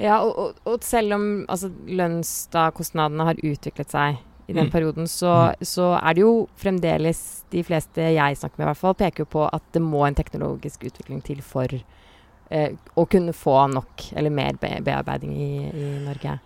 Ja, 0.00 0.20
og, 0.24 0.38
og, 0.38 0.62
og 0.66 0.84
selv 0.86 1.14
om 1.14 1.26
altså, 1.48 1.70
lønnskostnadene 1.86 3.28
har 3.28 3.42
utviklet 3.46 3.92
seg 3.94 4.22
i 4.46 4.52
den 4.52 4.66
mm. 4.66 4.70
perioden, 4.70 5.08
så, 5.08 5.32
mm. 5.54 5.64
så, 5.64 5.92
er 5.96 6.16
det 6.16 6.24
jo 6.24 6.32
fremdeles 6.60 7.44
De 7.52 7.62
fleste 7.64 8.10
jeg 8.12 8.36
snakker 8.36 8.58
med, 8.58 8.66
i 8.66 8.70
hvert 8.72 8.80
fall, 8.80 8.96
peker 8.98 9.24
jo 9.24 9.30
på 9.36 9.44
at 9.46 9.64
det 9.72 9.82
må 9.82 10.02
en 10.04 10.16
teknologisk 10.18 10.84
utvikling 10.90 11.22
til 11.24 11.40
for 11.44 11.70
eh, 11.72 12.74
å 12.74 13.06
kunne 13.08 13.32
få 13.36 13.56
nok 13.72 14.08
eller 14.12 14.34
mer 14.34 14.58
be 14.60 14.74
bearbeiding 14.84 15.32
i, 15.38 15.52
i, 15.70 15.86
Norge. 16.04 16.36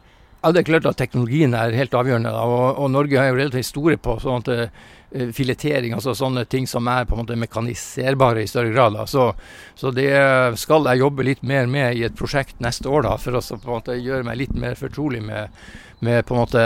Ja, 0.42 0.52
Det 0.52 0.61
er 0.61 0.68
klart 0.68 0.87
at 0.87 0.99
teknologien 1.00 1.54
er 1.54 1.75
helt 1.75 1.95
avgjørende. 1.99 2.30
Og, 2.30 2.78
og 2.78 2.90
Norge 2.95 3.18
er 3.18 3.33
jo 3.33 3.38
relativt 3.40 3.66
store 3.66 3.97
på 3.99 4.14
sånn 4.23 4.45
at 4.45 4.50
uh, 4.54 5.33
filetering, 5.35 5.97
altså 5.97 6.12
sånne 6.14 6.45
ting 6.47 6.68
som 6.71 6.87
er 6.92 7.09
på 7.09 7.16
en 7.16 7.25
måte 7.25 7.38
mekaniserbare 7.38 8.45
i 8.45 8.50
større 8.50 8.71
grad. 8.71 8.99
Så, 9.11 9.33
så, 9.75 9.90
det 9.90 10.12
skal 10.61 10.87
jeg 10.87 11.02
jobbe 11.02 11.26
litt 11.26 11.42
mer 11.42 11.66
med 11.66 11.99
i 11.99 12.04
et 12.07 12.14
prosjekt 12.14 12.61
neste 12.62 12.87
år, 12.87 13.02
da, 13.09 13.16
for 13.18 13.35
å 13.35 13.42
på 13.42 13.59
en 13.59 13.73
måte 13.73 13.97
gjøre 13.99 14.26
meg 14.28 14.38
litt 14.45 14.54
mer 14.54 14.78
fortrolig 14.78 15.25
med, 15.26 15.59
med 16.07 16.23
på 16.28 16.37
en 16.37 16.42
måte 16.45 16.62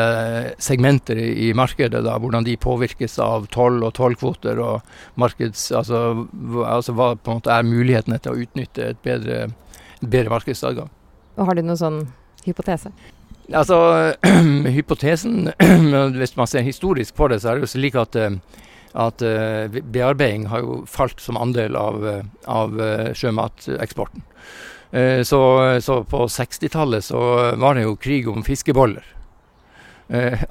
segmenter 0.61 1.23
i, 1.23 1.31
i 1.47 1.49
markedet. 1.57 2.05
Da, 2.05 2.19
hvordan 2.21 2.45
de 2.45 2.59
påvirkes 2.61 3.17
av 3.25 3.49
toll 3.55 3.81
og 3.81 3.95
tollkvoter 3.97 4.61
og 4.61 4.93
markeds... 5.23 5.71
Altså, 5.81 6.26
altså, 6.67 6.99
hva 6.99 7.14
på 7.17 7.33
en 7.33 7.41
måte 7.41 7.57
er 7.57 7.64
mulighetene 7.71 8.21
til 8.21 8.35
å 8.35 8.45
utnytte 8.45 8.93
et 8.93 9.02
bedre, 9.07 9.47
bedre 10.02 10.37
markedsadgang. 10.37 10.93
Og 11.38 11.49
har 11.49 11.57
du 11.57 11.64
noen 11.64 11.81
sånn 11.81 12.00
hypotese? 12.45 12.93
Altså, 13.52 14.14
hypotesen, 14.76 15.52
hvis 16.18 16.37
man 16.38 16.49
ser 16.49 16.64
historisk 16.64 17.16
på 17.18 17.28
det, 17.28 17.42
så 17.42 17.52
er 17.52 17.59
det 17.59 17.66
jo 17.66 17.73
slik 17.75 17.97
at, 18.00 18.16
eh, 18.16 18.37
at 18.99 19.25
eh, 19.26 19.80
bearbeiding 19.92 20.49
har 20.52 20.64
jo 20.64 20.82
falt 20.88 21.21
som 21.21 21.38
andel 21.40 21.76
av, 21.76 22.06
eh, 22.09 22.23
av 22.49 22.76
sjømateksporten. 23.16 24.28
Så, 25.25 25.38
så, 25.80 25.94
på 26.04 26.18
60-tallet 26.28 27.06
så 27.06 27.21
var 27.56 27.78
det 27.78 27.87
jo 27.87 27.94
krig 27.97 28.26
om 28.28 28.42
fiskeboller. 28.44 29.06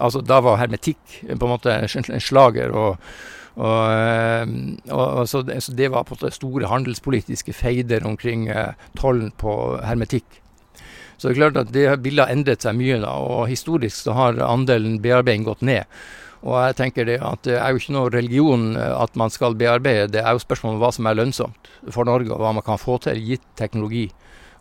altså 0.01 0.23
Da 0.25 0.39
var 0.41 0.57
hermetikk 0.57 1.19
på 1.27 1.45
en 1.45 1.51
måte 1.51 1.75
en 1.77 2.17
slager. 2.25 2.73
og 2.73 2.97
og, 3.53 4.89
og, 4.89 5.29
så, 5.29 5.43
det, 5.45 5.59
så, 5.61 5.75
det, 5.77 5.91
var 5.91 6.07
på 6.09 6.17
store 6.31 6.71
handelspolitiske 6.71 7.53
feider 7.53 8.01
omkring 8.07 8.49
tollen 8.97 9.29
på 9.37 9.53
hermetikk. 9.85 10.40
Så 11.21 11.29
det 11.29 11.35
er 11.35 11.37
klart 11.37 11.57
at 11.61 11.73
det 11.75 11.85
bildet 12.01 12.25
har 12.25 12.33
endret 12.33 12.63
seg 12.65 12.73
mye, 12.73 12.97
da, 13.03 13.13
og 13.21 13.45
historisk 13.45 14.07
så 14.07 14.15
har 14.17 14.39
andelen 14.41 14.95
bearbeiding 15.03 15.45
gått 15.45 15.61
ned. 15.61 15.85
Og 16.41 16.55
jeg 16.57 16.77
tenker 16.79 17.05
det 17.05 17.19
at 17.21 17.43
det 17.45 17.59
er 17.59 17.69
jo 17.69 17.77
ikke 17.77 17.93
noe 17.93 18.09
religion 18.09 18.71
eh, 18.73 18.95
at 19.03 19.13
man 19.19 19.29
skal 19.29 19.53
bearbeide, 19.57 20.09
det 20.15 20.23
er 20.23 20.33
jo 20.33 20.41
spørsmål 20.41 20.79
om 20.79 20.81
hva 20.81 20.89
som 20.95 21.05
er 21.05 21.19
lønnsomt 21.19 21.69
for 21.93 22.09
Norge, 22.09 22.33
og 22.33 22.41
hva 22.41 22.55
man 22.57 22.65
kan 22.65 22.81
få 22.81 22.97
til 23.05 23.21
gitt 23.21 23.45
teknologi 23.59 24.07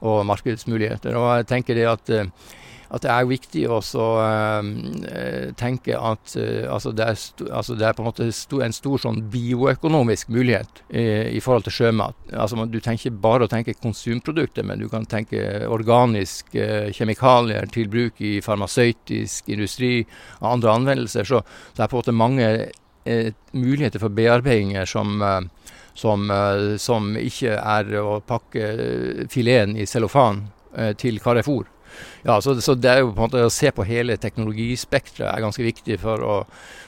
og 0.04 0.26
markedsmuligheter. 0.28 1.16
Og 1.16 1.30
jeg 1.40 1.48
tenker 1.48 1.80
det 1.80 1.88
at 1.88 2.12
eh, 2.12 2.28
at 2.90 3.04
det 3.04 3.10
er 3.12 3.28
viktig 3.28 3.62
å 3.70 3.78
uh, 3.78 5.50
tenke 5.58 5.94
at 5.94 6.32
uh, 6.34 6.66
altså 6.74 6.90
det, 6.96 7.06
er 7.06 7.52
altså 7.54 7.76
det, 7.78 7.86
er 7.86 7.94
på 7.94 8.02
en 8.02 8.08
måte 8.08 8.26
sto, 8.34 8.58
en 8.64 8.74
stor 8.74 9.02
sånn 9.04 9.20
bioøkonomisk 9.30 10.32
mulighet 10.34 10.82
i, 10.88 11.04
i 11.36 11.42
forhold 11.44 11.68
til 11.68 11.76
sjømat. 11.76 12.18
Altså 12.34 12.58
man, 12.58 12.72
du 12.72 12.80
tenker 12.82 13.06
ikke 13.06 13.22
bare 13.22 13.46
å 13.46 13.52
tenke 13.52 13.76
konsumprodukter, 13.78 14.66
men 14.66 14.82
du 14.82 14.88
kan 14.90 15.06
tenke 15.06 15.62
organisk 15.70 16.50
uh, 16.58 16.90
kjemikalier 16.96 17.70
til 17.70 17.90
bruk 17.92 18.18
i 18.26 18.38
farmasøytisk 18.44 19.54
industri 19.54 19.94
og 20.40 20.50
andre 20.56 20.76
anvendelser. 20.80 21.30
Så 21.30 21.44
det 21.76 21.86
er 21.86 21.90
på 21.90 21.98
en 21.98 22.02
måte 22.02 22.20
mange 22.20 22.52
muligheter 23.56 23.98
for 23.98 24.12
bearbeidinger 24.12 24.84
som 24.86 25.22
som, 26.00 26.28
som, 26.78 27.08
ikke 27.18 27.56
er 27.56 27.88
å 27.98 28.20
pakke 28.24 28.68
fileten 29.32 29.74
i 29.80 29.88
cellofan 29.88 30.44
til 31.00 31.18
Carrefour. 31.20 31.66
Ja, 32.26 32.40
så, 32.40 32.54
så, 32.60 32.74
det 32.76 32.90
er 32.90 33.00
jo 33.02 33.12
på 33.12 33.20
en 33.20 33.28
måte 33.28 33.46
å 33.46 33.52
se 33.52 33.70
på 33.74 33.86
hele 33.88 34.16
teknologispekteret 34.20 35.28
er 35.30 35.44
ganske 35.44 35.64
viktig 35.64 35.98
for 36.02 36.24
å, 36.24 36.36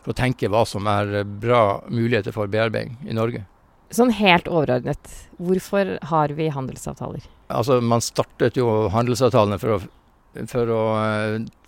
for 0.03 0.13
å, 0.13 0.19
tenke 0.19 0.51
hva 0.53 0.65
som 0.69 0.89
er 0.91 1.23
bra 1.25 1.81
muligheter 1.89 2.35
for 2.35 2.51
bearbeiding 2.53 2.99
i 3.09 3.17
Norge. 3.17 3.45
Sånn 3.93 4.13
helt 4.17 4.49
overordnet, 4.49 5.11
hvorfor 5.37 5.99
har 6.09 6.33
vi 6.37 6.49
handelsavtaler? 6.53 7.25
Altså, 7.53 7.81
Man 7.85 8.01
startet 8.01 8.57
jo 8.57 8.89
handelsavtalene 8.93 9.59
for, 9.61 9.77
å, 9.77 10.45
for, 10.49 10.73
å, 10.73 10.83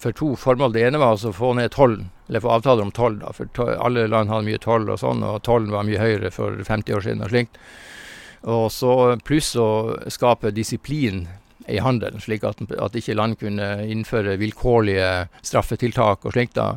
for 0.00 0.16
to 0.16 0.30
formål. 0.40 0.72
Det 0.72 0.86
ene 0.88 1.00
var 1.02 1.16
altså 1.16 1.34
å 1.34 1.36
få 1.36 1.52
ned 1.58 1.74
tollen, 1.74 2.08
eller 2.28 2.40
få 2.40 2.54
avtaler 2.56 2.86
om 2.86 2.94
toll. 2.96 3.18
da, 3.20 3.32
for 3.36 3.52
to, 3.56 3.68
Alle 3.76 4.06
land 4.08 4.32
hadde 4.32 4.48
mye 4.48 4.62
toll 4.62 4.88
og 4.88 5.02
sånn, 5.02 5.24
og 5.26 5.42
tollen 5.44 5.74
var 5.74 5.84
mye 5.84 6.00
høyere 6.00 6.32
for 6.32 6.56
50 6.64 6.96
år 6.96 7.04
siden 7.04 7.26
og 7.26 7.34
slikt. 7.34 7.60
Og 8.44 8.66
så 8.72 8.94
pluss 9.24 9.54
å 9.56 9.68
skape 10.12 10.52
disiplin 10.52 11.26
i 11.68 11.80
handelen, 11.80 12.20
slik 12.20 12.44
at, 12.44 12.60
at 12.60 12.96
ikke 12.98 13.16
land 13.16 13.38
kunne 13.40 13.68
innføre 13.88 14.36
vilkårlige 14.40 15.28
straffetiltak 15.42 16.26
og 16.26 16.36
slikt. 16.36 16.58
da. 16.58 16.76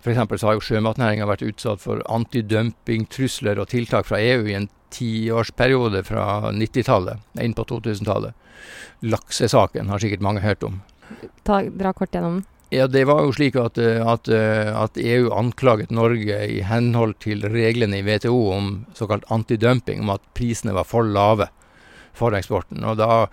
F.eks. 0.00 0.40
så 0.40 0.48
har 0.48 0.56
jo 0.56 0.64
sjømatnæringa 0.64 1.26
vært 1.28 1.44
utsatt 1.46 1.82
for 1.82 2.02
antidumpingtrusler 2.12 3.58
og 3.58 3.70
tiltak 3.72 4.08
fra 4.08 4.20
EU 4.22 4.46
i 4.46 4.56
en 4.58 4.68
tiårsperiode 4.94 6.04
fra 6.06 6.52
90-tallet 6.54 7.42
inn 7.42 7.56
på 7.56 7.66
2000-tallet. 7.68 8.36
Laksesaken 9.04 9.90
har 9.92 10.02
sikkert 10.02 10.24
mange 10.24 10.44
hørt 10.44 10.62
om. 10.66 10.80
Ta, 11.46 11.62
dra 11.66 11.92
kort 11.96 12.14
gjennom 12.14 12.40
den. 12.40 12.46
Ja, 12.74 12.86
Det 12.90 13.04
var 13.06 13.22
jo 13.22 13.34
slik 13.34 13.54
at, 13.60 13.78
at, 13.78 14.28
at, 14.28 14.96
EU 14.98 15.28
anklaget 15.30 15.92
Norge 15.94 16.38
i 16.50 16.62
henhold 16.66 17.14
til 17.22 17.46
reglene 17.46 18.00
i 18.00 18.06
WTO 18.06 18.40
om 18.56 18.72
såkalt 18.94 19.26
antidumping, 19.30 20.02
om 20.02 20.10
at 20.16 20.24
prisene 20.34 20.74
var 20.74 20.88
for 20.88 21.06
lave 21.06 21.46
for 22.16 22.34
eksporten. 22.34 22.82
Og 22.82 22.98
da 22.98 23.28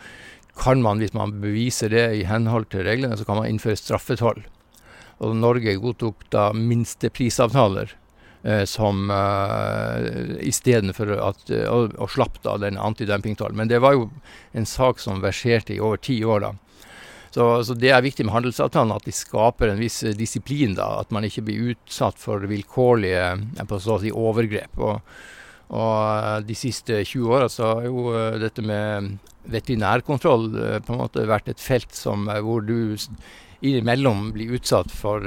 kan 0.58 0.82
man, 0.82 1.02
hvis 1.02 1.16
man 1.18 1.34
beviser 1.42 1.90
det 1.90 2.06
i 2.20 2.26
henhold 2.30 2.70
til 2.74 2.86
reglene, 2.86 3.18
så 3.18 3.26
kan 3.26 3.40
man 3.40 3.50
innføre 3.50 3.80
straffetoll. 3.80 4.44
Og 5.24 5.36
Norge 5.38 5.76
godtok 5.82 6.26
da 6.34 6.50
minsteprisavtaler 6.58 7.94
eh, 8.44 8.64
som 8.70 9.10
eh, 9.14 10.36
istedenfor 10.46 11.14
at 11.18 11.54
eh, 11.54 11.66
og, 11.70 11.96
og 11.98 12.12
slapp 12.14 12.42
da 12.46 12.58
den 12.62 12.78
antidumpingtollen. 12.78 13.58
Men 13.58 13.72
det 13.72 13.82
var 13.84 13.98
jo 13.98 14.10
en 14.54 14.70
sak 14.70 15.02
som 15.02 15.24
verserte 15.24 15.76
i 15.76 15.82
over 15.82 16.02
ti 16.02 16.20
år 16.26 16.48
da. 16.48 16.54
Så, 17.34 17.46
så, 17.66 17.74
det 17.74 17.90
er 17.90 18.04
viktig 18.06 18.28
med 18.28 18.36
handelsavtalen 18.36 18.94
at 18.94 19.08
de 19.08 19.14
skaper 19.16 19.72
en 19.72 19.80
viss 19.82 20.04
disiplin. 20.20 20.76
da, 20.78 21.00
At 21.02 21.10
man 21.10 21.26
ikke 21.26 21.48
blir 21.48 21.72
utsatt 21.74 22.20
for 22.22 22.46
vilkårlige 22.46 23.24
si, 23.82 24.12
overgrep. 24.14 24.78
Og, 24.78 25.00
og 25.74 26.48
de 26.48 26.56
siste 26.58 27.00
20 27.02 27.32
åra 27.34 27.48
så 27.50 27.72
har 27.72 27.88
jo 27.88 28.12
dette 28.42 28.62
med 28.62 29.16
veterinærkontroll 29.50 30.46
på 30.86 30.94
en 30.94 31.00
måte 31.02 31.26
vært 31.28 31.50
et 31.52 31.64
felt 31.64 31.92
som, 31.98 32.30
hvor 32.46 32.62
du 32.64 32.94
innimellom 33.64 34.30
blir 34.36 34.54
utsatt 34.60 34.94
for 34.94 35.26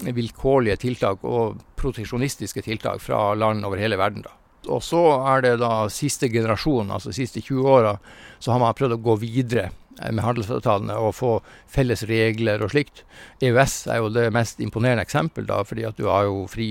vilkårlige 0.00 0.80
tiltak 0.86 1.26
og 1.28 1.60
proteksjonistiske 1.78 2.64
tiltak 2.64 3.02
fra 3.04 3.34
land 3.36 3.66
over 3.68 3.82
hele 3.82 4.00
verden. 4.00 4.24
da. 4.24 4.32
Og 4.72 4.82
så 4.84 5.00
er 5.34 5.44
det 5.44 5.54
da 5.60 5.86
siste 5.92 6.30
generasjon, 6.32 6.92
altså 6.92 7.12
de 7.12 7.18
siste 7.18 7.42
20 7.44 7.68
åra, 7.68 7.96
så 8.38 8.54
har 8.54 8.62
man 8.62 8.76
prøvd 8.76 8.96
å 8.96 9.02
gå 9.04 9.16
videre 9.22 9.68
eh, 9.68 9.83
med 10.02 10.24
handelsavtalene 10.24 10.96
og 10.98 11.14
få 11.18 11.32
felles 11.70 12.04
regler 12.10 12.62
og 12.64 12.72
slikt. 12.74 13.04
EØS 13.44 13.76
er 13.92 14.02
jo 14.02 14.12
det 14.14 14.28
mest 14.34 14.62
imponerende 14.62 15.04
eksempel, 15.06 15.46
da, 15.48 15.62
fordi 15.66 15.86
at 15.88 15.98
du 16.00 16.08
har 16.10 16.26
jo 16.28 16.44
fri, 16.50 16.68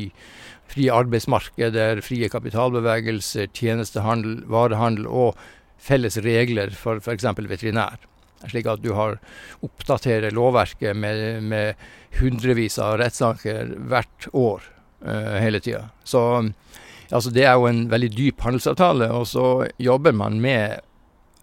fri 0.71 0.89
arbeidsmarkeder, 0.93 2.01
frie 2.05 2.29
kapitalbevegelser, 2.31 3.51
tjenestehandel, 3.55 4.41
varehandel 4.51 5.07
og 5.07 5.39
felles 5.83 6.17
regler 6.23 6.73
for 6.77 7.01
f.eks. 7.03 7.27
veterinær. 7.37 7.99
Slik 8.43 8.67
at 8.67 8.83
du 8.83 8.91
har 8.97 9.19
oppdaterer 9.63 10.33
lovverket 10.35 10.97
med, 10.99 11.43
med 11.47 11.79
hundrevis 12.19 12.75
av 12.81 12.97
rettssaker 12.99 13.71
hvert 13.87 14.27
år 14.35 14.65
uh, 15.07 15.37
hele 15.39 15.61
tida. 15.63 15.85
Så 16.03 16.21
altså, 17.09 17.31
det 17.31 17.45
er 17.47 17.55
jo 17.55 17.69
en 17.69 17.85
veldig 17.91 18.11
dyp 18.17 18.43
handelsavtale, 18.43 19.07
og 19.15 19.29
så 19.31 19.47
jobber 19.79 20.15
man 20.15 20.41
med 20.43 20.83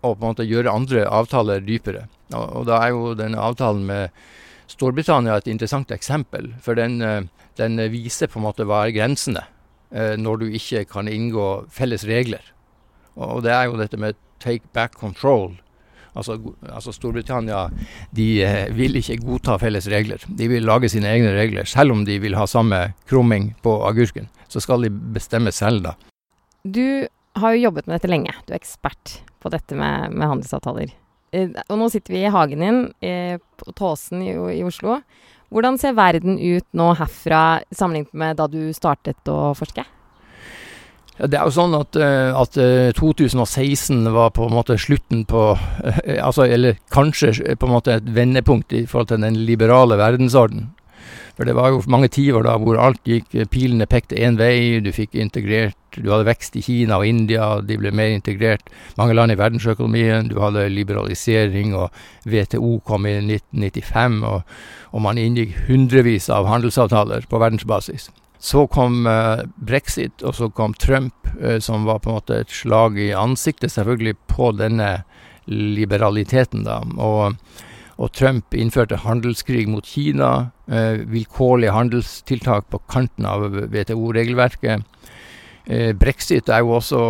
å 0.01 0.15
på 0.15 0.21
en 0.21 0.33
måte 0.33 0.47
gjøre 0.49 0.73
andre 0.73 1.07
avtaler 1.09 1.65
dypere. 1.65 2.07
Og, 2.33 2.45
og 2.61 2.69
da 2.71 2.81
er 2.85 2.95
jo 2.95 3.15
denne 3.19 3.41
avtalen 3.43 3.87
med 3.89 4.17
Storbritannia 4.71 5.39
et 5.41 5.51
interessant 5.51 5.91
eksempel, 5.95 6.53
for 6.63 6.79
den, 6.79 7.01
uh, 7.03 7.25
den 7.59 7.81
viser 7.93 8.31
på 8.31 8.41
en 8.41 8.47
måte 8.47 8.67
hva 8.69 8.85
er 8.87 8.95
grensene 8.97 9.43
uh, 9.43 10.15
når 10.21 10.45
du 10.45 10.47
ikke 10.61 10.87
kan 10.91 11.11
inngå 11.11 11.49
felles 11.75 12.07
regler. 12.09 12.45
Og, 13.17 13.27
og 13.27 13.43
det 13.47 13.57
er 13.57 13.67
jo 13.69 13.81
dette 13.81 14.01
med 14.01 14.19
take 14.41 14.65
back 14.73 14.97
control 14.97 15.59
Altså, 16.19 16.35
altså 16.67 16.93
Storbritannia 16.93 17.69
de 18.17 18.29
eh, 18.43 18.71
vil 18.75 18.99
ikke 18.99 19.21
godta 19.23 19.57
felles 19.63 19.87
regler. 19.91 20.23
De 20.27 20.49
vil 20.51 20.67
lage 20.67 20.91
sine 20.91 21.11
egne 21.11 21.33
regler. 21.37 21.69
Selv 21.71 21.95
om 21.95 22.05
de 22.07 22.19
vil 22.23 22.35
ha 22.39 22.49
samme 22.51 22.81
krumming 23.11 23.53
på 23.63 23.77
agurken, 23.87 24.27
så 24.51 24.63
skal 24.63 24.87
de 24.87 24.91
bestemme 24.91 25.53
selv, 25.55 25.85
da. 25.87 25.95
Du 26.65 27.07
har 27.39 27.55
jo 27.55 27.69
jobbet 27.69 27.87
med 27.87 27.99
dette 27.99 28.11
lenge. 28.11 28.35
Du 28.47 28.53
er 28.53 28.59
ekspert 28.59 29.21
på 29.41 29.53
dette 29.53 29.77
med, 29.79 30.13
med 30.15 30.29
handelsavtaler. 30.29 30.93
Eh, 31.33 31.53
og 31.69 31.79
nå 31.79 31.91
sitter 31.93 32.17
vi 32.17 32.25
i 32.25 32.33
hagen 32.33 32.65
din 32.65 32.81
eh, 33.05 33.37
på 33.61 33.75
Tåsen 33.77 34.23
i, 34.25 34.33
i 34.59 34.65
Oslo. 34.67 35.01
Hvordan 35.51 35.79
ser 35.83 35.97
verden 35.99 36.39
ut 36.39 36.67
nå 36.79 36.93
herfra 36.99 37.63
sammenlignet 37.75 38.15
med 38.15 38.39
da 38.39 38.47
du 38.51 38.71
startet 38.77 39.31
å 39.31 39.51
forske? 39.59 39.85
Ja, 41.21 41.29
det 41.29 41.37
er 41.37 41.49
jo 41.49 41.53
sånn 41.53 41.75
at, 41.77 41.97
eh, 42.01 42.31
at, 42.33 42.59
2016 42.97 44.07
eh, 44.07 44.13
var 44.15 44.31
på 44.37 44.47
en 44.47 44.55
måte 44.57 44.79
slutten 44.81 45.27
på 45.29 45.43
altså, 46.17 46.47
Eller 46.47 46.79
kanskje 46.95 47.35
på 47.61 47.69
en 47.69 47.75
måte 47.75 47.99
et 47.99 48.13
vendepunkt 48.15 48.73
i 48.73 48.87
forhold 48.89 49.11
til 49.11 49.27
den 49.27 49.43
liberale 49.47 49.99
verdensorden. 50.01 50.71
For 51.41 51.49
det 51.49 51.55
var 51.57 51.71
jo 51.73 51.79
mange 51.89 52.11
tiår 52.13 52.45
da 52.45 52.59
hvor 52.61 52.77
alt 52.77 53.01
gikk 53.09 53.33
Pilene 53.49 53.87
pekte 53.89 54.19
én 54.21 54.35
vei, 54.37 54.77
du 54.85 54.91
fikk 54.93 55.15
integrert 55.17 55.97
Du 55.97 56.11
hadde 56.13 56.27
vekst 56.29 56.59
i 56.61 56.61
Kina 56.61 56.99
og 57.01 57.07
India, 57.09 57.47
de 57.65 57.79
ble 57.81 57.89
mer 57.97 58.13
integrert. 58.13 58.69
Mange 59.01 59.15
land 59.17 59.33
i 59.33 59.39
verdensøkonomien. 59.41 60.29
Du 60.29 60.37
hadde 60.39 60.67
liberalisering, 60.69 61.73
og 61.75 61.89
WTO 62.29 62.75
kom 62.85 63.09
i 63.09 63.17
1995, 63.23 64.21
og, 64.29 64.53
og 64.93 65.03
man 65.03 65.19
inngikk 65.19 65.57
hundrevis 65.71 66.29
av 66.31 66.47
handelsavtaler 66.47 67.25
på 67.27 67.41
verdensbasis. 67.41 68.11
Så 68.39 68.67
kom 68.71 69.09
eh, 69.09 69.43
brexit, 69.57 70.21
og 70.23 70.37
så 70.37 70.51
kom 70.53 70.77
Trump, 70.77 71.33
eh, 71.41 71.57
som 71.65 71.89
var 71.89 72.05
på 72.05 72.13
en 72.13 72.21
måte 72.21 72.43
et 72.45 72.53
slag 72.53 73.01
i 73.01 73.11
ansiktet 73.17 73.73
selvfølgelig 73.73 74.15
på 74.31 74.53
denne 74.61 74.93
liberaliteten. 75.49 76.69
da, 76.69 76.83
og, 77.01 77.41
og 78.01 78.13
Trump 78.17 78.55
innførte 78.57 79.03
handelskrig 79.05 79.67
mot 79.69 79.87
Kina, 79.87 80.51
uh, 80.73 81.03
vilkårlige 81.13 81.75
handelstiltak 81.77 82.71
på 82.73 82.81
kanten 82.91 83.29
av 83.29 83.51
WTO-regelverket. 83.51 84.87
Brexit 86.01 86.49
er 86.51 86.65
jo 86.65 86.73
også 86.81 87.01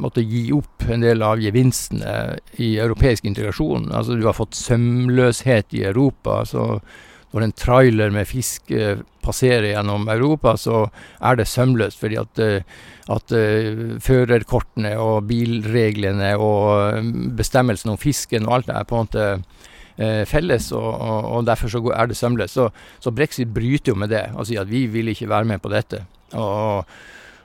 måtte 0.00 0.22
gi 0.24 0.46
opp 0.56 0.86
en 0.88 1.02
del 1.02 1.20
av 1.26 1.42
gevinstene 1.42 2.38
i 2.62 2.78
europeisk 2.80 3.26
integrasjon. 3.28 3.90
Altså 3.92 4.14
Du 4.16 4.22
har 4.24 4.36
fått 4.38 4.56
sømløshet 4.56 5.74
i 5.76 5.82
Europa. 5.90 6.44
så 6.48 6.78
når 7.34 7.48
en 7.48 7.54
trailer 7.58 8.12
med 8.14 8.28
fisk 8.30 8.70
eh, 8.70 9.00
passerer 9.24 9.72
gjennom 9.72 10.06
Europa, 10.12 10.54
så 10.60 10.84
er 11.18 11.40
det 11.40 11.48
sømløst. 11.50 11.98
Fordi 11.98 12.20
at, 12.20 12.38
eh, 12.38 12.62
at 13.10 13.34
førerkortene 14.06 14.94
og 15.02 15.26
bilreglene 15.28 16.30
og 16.40 17.10
bestemmelsen 17.36 17.92
om 17.92 17.98
fisken 18.00 18.46
og 18.46 18.54
alt 18.54 18.70
det 18.70 18.76
er 18.78 18.86
på 18.88 19.00
en 19.00 19.08
måte 19.08 19.26
felles, 20.26 20.72
og, 20.74 20.86
og, 20.92 21.26
og, 21.30 21.46
derfor 21.46 21.70
så 21.70 21.82
er 21.94 22.10
det 22.10 22.16
sømløst. 22.18 22.54
Så, 22.54 22.68
så, 23.00 23.12
brexit 23.14 23.52
bryter 23.54 23.92
jo 23.92 23.98
med 23.98 24.10
det 24.10 24.26
og 24.34 24.48
sier 24.48 24.64
at 24.64 24.70
vi 24.70 24.86
vil 24.90 25.12
ikke 25.12 25.28
være 25.30 25.50
med 25.52 25.62
på 25.62 25.70
dette. 25.70 26.04
Og, 26.34 26.88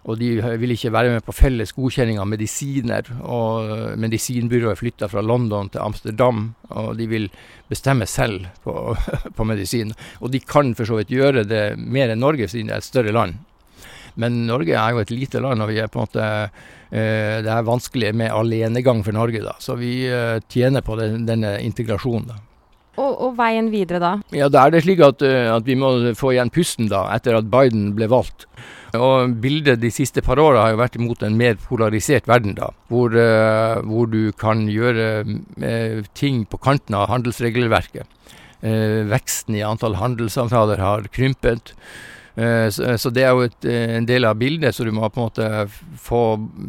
og 0.09 0.17
de 0.17 0.29
vil 0.57 0.73
ikke 0.73 0.93
være 0.93 1.12
med 1.13 1.25
på 1.25 1.35
felles 1.35 1.73
godkjenning 1.75 2.17
av 2.21 2.29
medisiner. 2.31 3.12
og 3.21 3.97
Medisinbyrået 3.99 4.79
flytta 4.79 5.09
fra 5.12 5.21
London 5.21 5.69
til 5.69 5.83
Amsterdam, 5.83 6.55
og 6.69 6.97
de 6.97 7.07
vil 7.07 7.29
bestemme 7.69 8.07
selv 8.09 8.47
på, 8.63 8.95
på 9.38 9.43
medisin. 9.43 9.93
Og 10.19 10.33
de 10.33 10.39
kan 10.39 10.73
for 10.75 10.89
så 10.89 11.01
vidt 11.01 11.13
gjøre 11.13 11.45
det 11.45 11.77
mer 11.77 12.09
enn 12.09 12.23
Norge, 12.23 12.47
siden 12.47 12.71
det 12.71 12.79
er 12.79 12.83
et 12.83 12.89
større 12.89 13.13
land. 13.13 13.38
Men 14.15 14.45
Norge 14.48 14.76
er 14.76 14.95
jo 14.95 15.04
et 15.04 15.13
lite 15.13 15.41
land, 15.43 15.62
og 15.62 15.72
vi 15.72 15.80
er 15.84 15.91
på 15.91 16.00
en 16.00 16.08
måte 16.08 16.26
eh, 16.26 17.39
det 17.45 17.54
er 17.54 17.67
vanskelig 17.67 18.13
med 18.17 18.34
alenegang 18.34 19.04
for 19.06 19.15
Norge. 19.15 19.43
da, 19.45 19.56
Så 19.60 19.78
vi 19.80 20.08
eh, 20.10 20.39
tjener 20.50 20.82
på 20.82 20.98
den, 21.00 21.26
denne 21.30 21.58
integrasjonen. 21.62 22.30
da. 22.34 22.39
Og, 23.00 23.13
og, 23.13 23.32
veien 23.38 23.69
videre 23.72 24.02
da? 24.02 24.12
Ja, 24.36 24.50
Da 24.52 24.65
er 24.65 24.76
det 24.76 24.84
slik 24.84 25.00
at, 25.06 25.24
eh, 25.24 25.48
at 25.54 25.65
vi 25.67 25.78
må 25.80 25.91
få 26.19 26.34
igjen 26.34 26.52
pusten 26.52 26.89
da, 26.91 27.06
etter 27.15 27.38
at 27.38 27.48
Biden 27.52 27.93
ble 27.95 28.10
valgt. 28.12 28.48
Og 28.98 29.36
Bildet 29.41 29.82
de 29.84 29.91
siste 29.93 30.24
par 30.26 30.41
åra 30.41 30.65
har 30.65 30.74
jo 30.74 30.82
vært 30.82 30.98
imot 30.98 31.24
en 31.24 31.38
mer 31.38 31.60
polarisert 31.62 32.28
verden, 32.30 32.56
da, 32.58 32.72
hvor, 32.89 33.13
uh, 33.13 33.78
hvor 33.86 34.10
du 34.10 34.32
kan 34.34 34.65
gjøre 34.65 35.22
uh, 35.30 36.00
ting 36.17 36.41
på 36.50 36.58
kanten 36.58 36.98
av 36.98 37.12
handelsregelverket. 37.12 38.10
Uh, 38.63 39.06
veksten 39.12 39.60
i 39.60 39.62
antall 39.62 40.00
handelsavtaler 40.00 40.82
har 40.82 41.06
krympet. 41.13 41.76
Så, 42.39 42.93
så, 43.02 43.10
det 43.12 43.23
er 43.25 43.34
jo 43.36 43.47
et, 43.49 43.65
en 43.67 44.06
del 44.08 44.23
av 44.23 44.38
bildet, 44.39 44.71
så 44.75 44.86
du 44.88 44.93
må 44.95 45.08
på 45.10 45.19
en 45.19 45.25
måte 45.25 45.47
få 45.99 46.21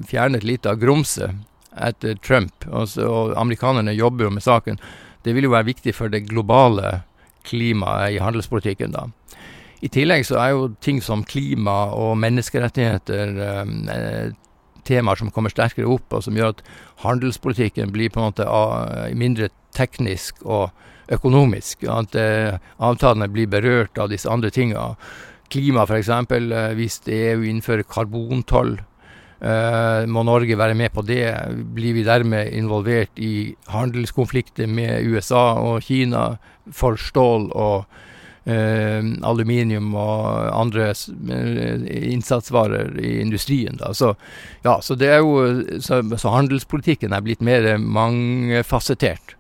fjernet 0.09 0.43
litt 0.43 0.67
av 0.67 0.81
grumset 0.81 1.37
etter 1.79 2.17
Trump. 2.25 2.67
Og, 2.67 2.89
så, 2.91 3.07
og 3.07 3.37
amerikanerne 3.39 3.95
jobber 3.95 4.27
jo 4.27 4.33
med 4.35 4.43
saken. 4.43 4.81
Det 5.23 5.37
vil 5.37 5.47
jo 5.47 5.53
være 5.55 5.69
viktig 5.69 5.95
for 5.95 6.11
det 6.11 6.25
globale 6.27 7.03
klimaet 7.47 8.17
i 8.17 8.21
handelspolitikken, 8.25 8.97
da. 8.97 9.07
I 9.81 9.89
tillegg 9.89 10.27
så 10.29 10.37
er 10.37 10.53
jo 10.53 10.67
ting 10.85 11.01
som 11.01 11.23
klima 11.25 11.87
og 11.97 12.19
menneskerettigheter 12.21 13.31
eh, 13.41 14.33
temaer 14.85 15.21
som 15.21 15.31
kommer 15.33 15.53
sterkere 15.53 15.89
opp, 15.89 16.13
og 16.13 16.25
som 16.27 16.37
gjør 16.37 16.53
at 16.53 16.63
handelspolitikken 17.05 17.93
blir 17.95 18.13
på 18.13 18.21
en 18.21 18.29
måte 18.29 18.45
uh, 18.45 19.09
mindre 19.17 19.49
teknisk 19.77 20.43
og 20.45 20.69
økonomisk. 21.11 21.87
At 21.89 22.17
eh, 22.19 22.61
avtalene 22.77 23.31
blir 23.33 23.49
berørt 23.51 23.99
av 23.99 24.13
disse 24.13 24.29
andre 24.31 24.53
tingene. 24.53 24.99
Klima 25.51 25.87
f.eks. 25.87 26.11
Uh, 26.11 26.71
hvis 26.79 27.01
EU 27.11 27.43
innfører 27.51 27.87
karbontoll, 27.89 28.77
uh, 29.43 30.03
må 30.07 30.25
Norge 30.27 30.59
være 30.59 30.77
med 30.79 30.95
på 30.95 31.05
det. 31.07 31.25
Blir 31.77 31.99
vi 31.99 32.07
dermed 32.07 32.53
involvert 32.57 33.19
i 33.19 33.55
handelskonflikter 33.73 34.71
med 34.71 35.07
USA 35.11 35.59
og 35.59 35.83
Kina 35.87 36.33
for 36.73 37.01
stål 37.01 37.51
og 37.51 37.89
eh, 38.45 39.03
aluminium 39.27 39.93
og 39.99 40.51
andre 40.55 40.91
eh, 40.93 41.85
innsatsvarer 42.13 42.97
i 43.01 43.19
industrien. 43.21 43.79
Da. 43.81 43.93
Så, 43.95 44.15
ja, 44.65 44.79
så, 44.83 44.97
det 44.99 45.11
er 45.15 45.21
jo, 45.25 45.81
så, 45.83 46.03
så 46.17 46.35
handelspolitikken 46.35 47.15
er 47.15 47.25
blitt 47.27 47.45
mer 47.45 47.73
mangefasettert. 47.79 49.37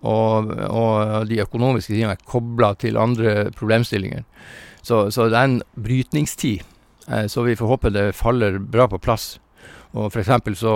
Og, 0.00 0.48
og 0.72 1.28
de 1.28 1.42
økonomiske 1.42 1.92
tingene 1.92 2.16
er 2.16 2.28
kobla 2.28 2.72
til 2.80 2.96
andre 2.96 3.50
problemstillinger. 3.52 4.24
Så, 4.82 5.10
så, 5.10 5.28
det 5.28 5.38
er 5.38 5.48
en 5.48 5.62
brytningstid. 5.74 6.64
Eh, 7.08 7.26
så 7.26 7.44
vi 7.46 7.56
får 7.56 7.72
håpe 7.74 7.94
det 7.94 8.10
faller 8.16 8.58
bra 8.58 8.88
på 8.88 9.00
plass. 9.02 9.38
Og 9.92 10.10
f.eks. 10.10 10.58
så 10.58 10.74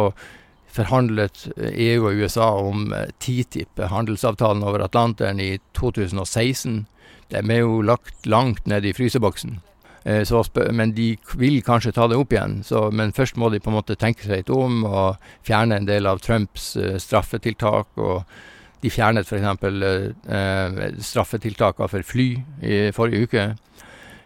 forhandlet 0.75 1.47
EU 1.57 2.09
og 2.09 2.23
USA 2.25 2.49
om 2.59 2.89
TTIP, 3.23 3.79
handelsavtalen 3.79 4.65
over 4.67 4.83
Atlanteren, 4.83 5.41
i 5.41 5.59
2016. 5.79 6.87
De 7.31 7.39
er 7.39 7.63
jo 7.63 7.79
lagt 7.83 8.27
langt 8.27 8.67
ned 8.67 8.85
i 8.85 8.93
fryseboksen. 8.93 9.61
Så, 10.27 10.43
men 10.75 10.91
de 10.93 11.15
vil 11.41 11.63
kanskje 11.65 11.95
ta 11.97 12.09
det 12.11 12.19
opp 12.19 12.35
igjen. 12.35 12.59
Så, 12.67 12.91
men 12.93 13.15
først 13.17 13.39
må 13.41 13.49
de 13.49 13.61
på 13.63 13.71
en 13.71 13.79
måte 13.79 13.95
tenke 13.97 14.27
seg 14.27 14.43
litt 14.43 14.51
om 14.53 14.83
og 14.85 15.23
fjerne 15.47 15.79
en 15.79 15.87
del 15.89 16.11
av 16.11 16.21
Trumps 16.21 16.75
straffetiltak. 17.01 17.95
og 17.97 18.27
de 18.85 18.93
fjernet 18.93 19.25
f.eks. 19.25 19.65
Eh, 20.29 20.81
straffetiltakene 21.01 21.89
for 21.89 22.05
fly 22.05 22.27
i 22.61 22.81
forrige 22.93 23.29
uke. 23.29 23.45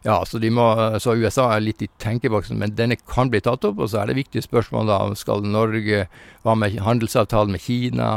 Ja, 0.02 0.24
så, 0.26 0.38
må, 0.38 0.64
så, 1.02 1.14
USA 1.18 1.48
er 1.54 1.64
litt 1.64 1.82
i 1.82 1.88
tenkeboksen, 1.98 2.58
men 2.60 2.76
denne 2.78 2.96
kan 3.10 3.32
bli 3.32 3.40
tatt 3.42 3.66
opp. 3.66 3.80
Og 3.82 3.90
så 3.90 4.02
er 4.02 4.10
det 4.10 4.18
viktige 4.20 4.44
spørsmål 4.46 4.90
da, 4.90 4.98
skal 5.18 5.42
Norge 5.46 6.06
Hva 6.46 6.54
med 6.58 6.78
handelsavtalen 6.84 7.56
med 7.56 7.64
Kina 7.64 8.08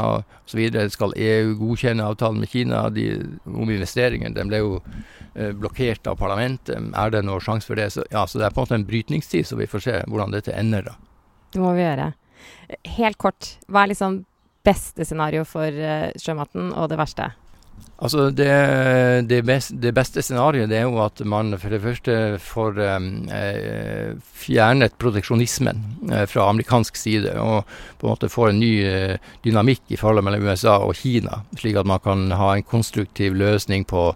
osv.? 0.46 0.62
Skal 0.94 1.16
EU 1.18 1.56
godkjenne 1.58 2.06
avtalen 2.06 2.42
med 2.42 2.52
Kina 2.52 2.86
de, 2.94 3.08
om 3.50 3.70
investeringen? 3.70 4.36
Den 4.38 4.52
ble 4.52 4.62
jo 4.62 4.72
eh, 5.34 5.50
blokkert 5.50 6.06
av 6.06 6.20
parlamentet. 6.22 6.78
Er 6.78 7.14
det 7.14 7.24
noen 7.26 7.42
sjanse 7.42 7.68
for 7.68 7.80
det? 7.80 7.90
Så, 7.96 8.06
ja, 8.14 8.24
så 8.26 8.40
det 8.40 8.48
er 8.48 8.54
på 8.54 8.62
en 8.62 8.68
måte 8.68 8.80
en 8.80 8.88
brytningstid, 8.88 9.48
så 9.48 9.58
vi 9.58 9.70
får 9.70 9.86
se 9.88 10.00
hvordan 10.06 10.34
dette 10.36 10.54
ender. 10.54 10.86
da. 10.92 10.98
Det 11.52 11.60
må 11.60 11.74
vi 11.76 11.84
gjøre. 11.84 12.12
Helt 12.96 13.18
kort, 13.20 13.56
hva 13.68 13.82
er 13.82 13.92
liksom 13.92 14.22
beste 14.64 15.04
scenario 15.04 15.42
for 15.44 15.66
uh, 15.66 16.08
sjømaten, 16.20 16.70
og 16.78 16.88
det 16.92 16.98
verste? 17.00 17.32
Altså 18.02 18.30
det, 18.34 18.50
det, 19.30 19.44
best, 19.46 19.76
det 19.78 19.92
beste 19.94 20.24
scenarioet 20.26 20.72
er 20.74 20.88
jo 20.88 20.96
at 21.04 21.20
man 21.28 21.54
for 21.54 21.70
det 21.70 21.78
første 21.84 22.14
får 22.42 22.80
eh, 22.82 24.08
fjernet 24.42 24.96
proteksjonismen 24.98 25.84
eh, 26.10 26.24
fra 26.26 26.48
amerikansk 26.50 26.98
side, 26.98 27.36
og 27.38 27.62
på 28.00 28.08
en 28.08 28.10
måte 28.16 28.32
får 28.32 28.50
en 28.50 28.58
ny 28.58 28.72
eh, 28.88 29.30
dynamikk 29.46 29.94
i 29.94 30.00
forholdet 30.00 30.26
mellom 30.26 30.48
USA 30.50 30.80
og 30.82 30.96
Kina, 30.98 31.44
slik 31.60 31.78
at 31.78 31.86
man 31.86 32.02
kan 32.02 32.26
ha 32.34 32.56
en 32.56 32.66
konstruktiv 32.66 33.38
løsning 33.38 33.86
på 33.86 34.08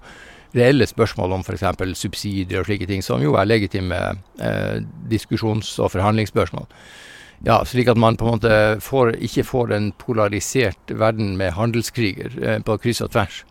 reelle 0.57 0.87
spørsmål 0.91 1.37
om 1.39 1.47
f.eks. 1.47 1.69
subsidier 1.95 2.65
og 2.65 2.67
slike 2.67 2.91
ting, 2.91 3.07
som 3.07 3.23
jo 3.23 3.39
er 3.39 3.47
legitime 3.47 4.01
eh, 4.43 4.83
diskusjons- 5.13 5.77
og 5.79 5.95
forhandlingsspørsmål. 5.95 6.67
Ja, 7.45 7.61
slik 7.69 7.89
at 7.93 7.99
man 8.01 8.17
på 8.17 8.25
en 8.25 8.39
måte 8.39 8.55
får, 8.81 9.17
ikke 9.21 9.45
får 9.45 9.75
en 9.77 9.91
polarisert 10.01 10.93
verden 10.97 11.37
med 11.37 11.53
handelskriger 11.57 12.33
eh, 12.41 12.59
på 12.65 12.79
kryss 12.81 13.03
og 13.05 13.13
tvers. 13.13 13.43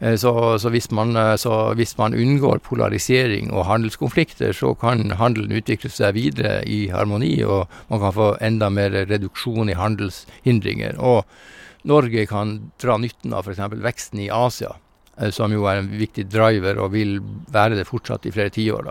Eh, 0.00 0.16
så, 0.16 0.32
så, 0.58 0.72
hvis 0.72 0.88
man, 0.90 1.12
eh, 1.16 1.34
så, 1.40 1.74
hvis 1.76 1.96
man, 2.00 2.16
unngår 2.16 2.62
polarisering 2.64 3.52
og 3.52 3.66
handelskonflikter, 3.68 4.56
så 4.56 4.72
kan 4.80 5.12
handelen 5.20 5.52
utvikle 5.52 5.92
seg 5.92 6.16
videre 6.16 6.62
i 6.64 6.86
harmoni, 6.92 7.36
og 7.44 7.68
man 7.92 8.00
kan 8.06 8.16
få 8.16 8.30
enda 8.40 8.70
mer 8.72 8.96
reduksjon 9.10 9.68
i 9.68 9.78
handelshindringer. 9.78 10.96
Og 10.98 11.24
Norge 11.84 12.24
kan 12.26 12.56
dra 12.80 12.96
nytten 12.96 13.36
av 13.36 13.44
f.eks. 13.44 13.66
veksten 13.84 14.24
i 14.24 14.30
Asia, 14.32 14.72
som 15.30 15.52
jo 15.52 15.68
er 15.68 15.82
en 15.82 15.90
viktig 15.94 16.24
driver 16.32 16.80
og 16.80 16.94
vil 16.96 17.18
være 17.52 17.76
det 17.76 17.84
fortsatt 17.86 18.24
i 18.26 18.32
flere 18.34 18.50
tiår. 18.50 18.88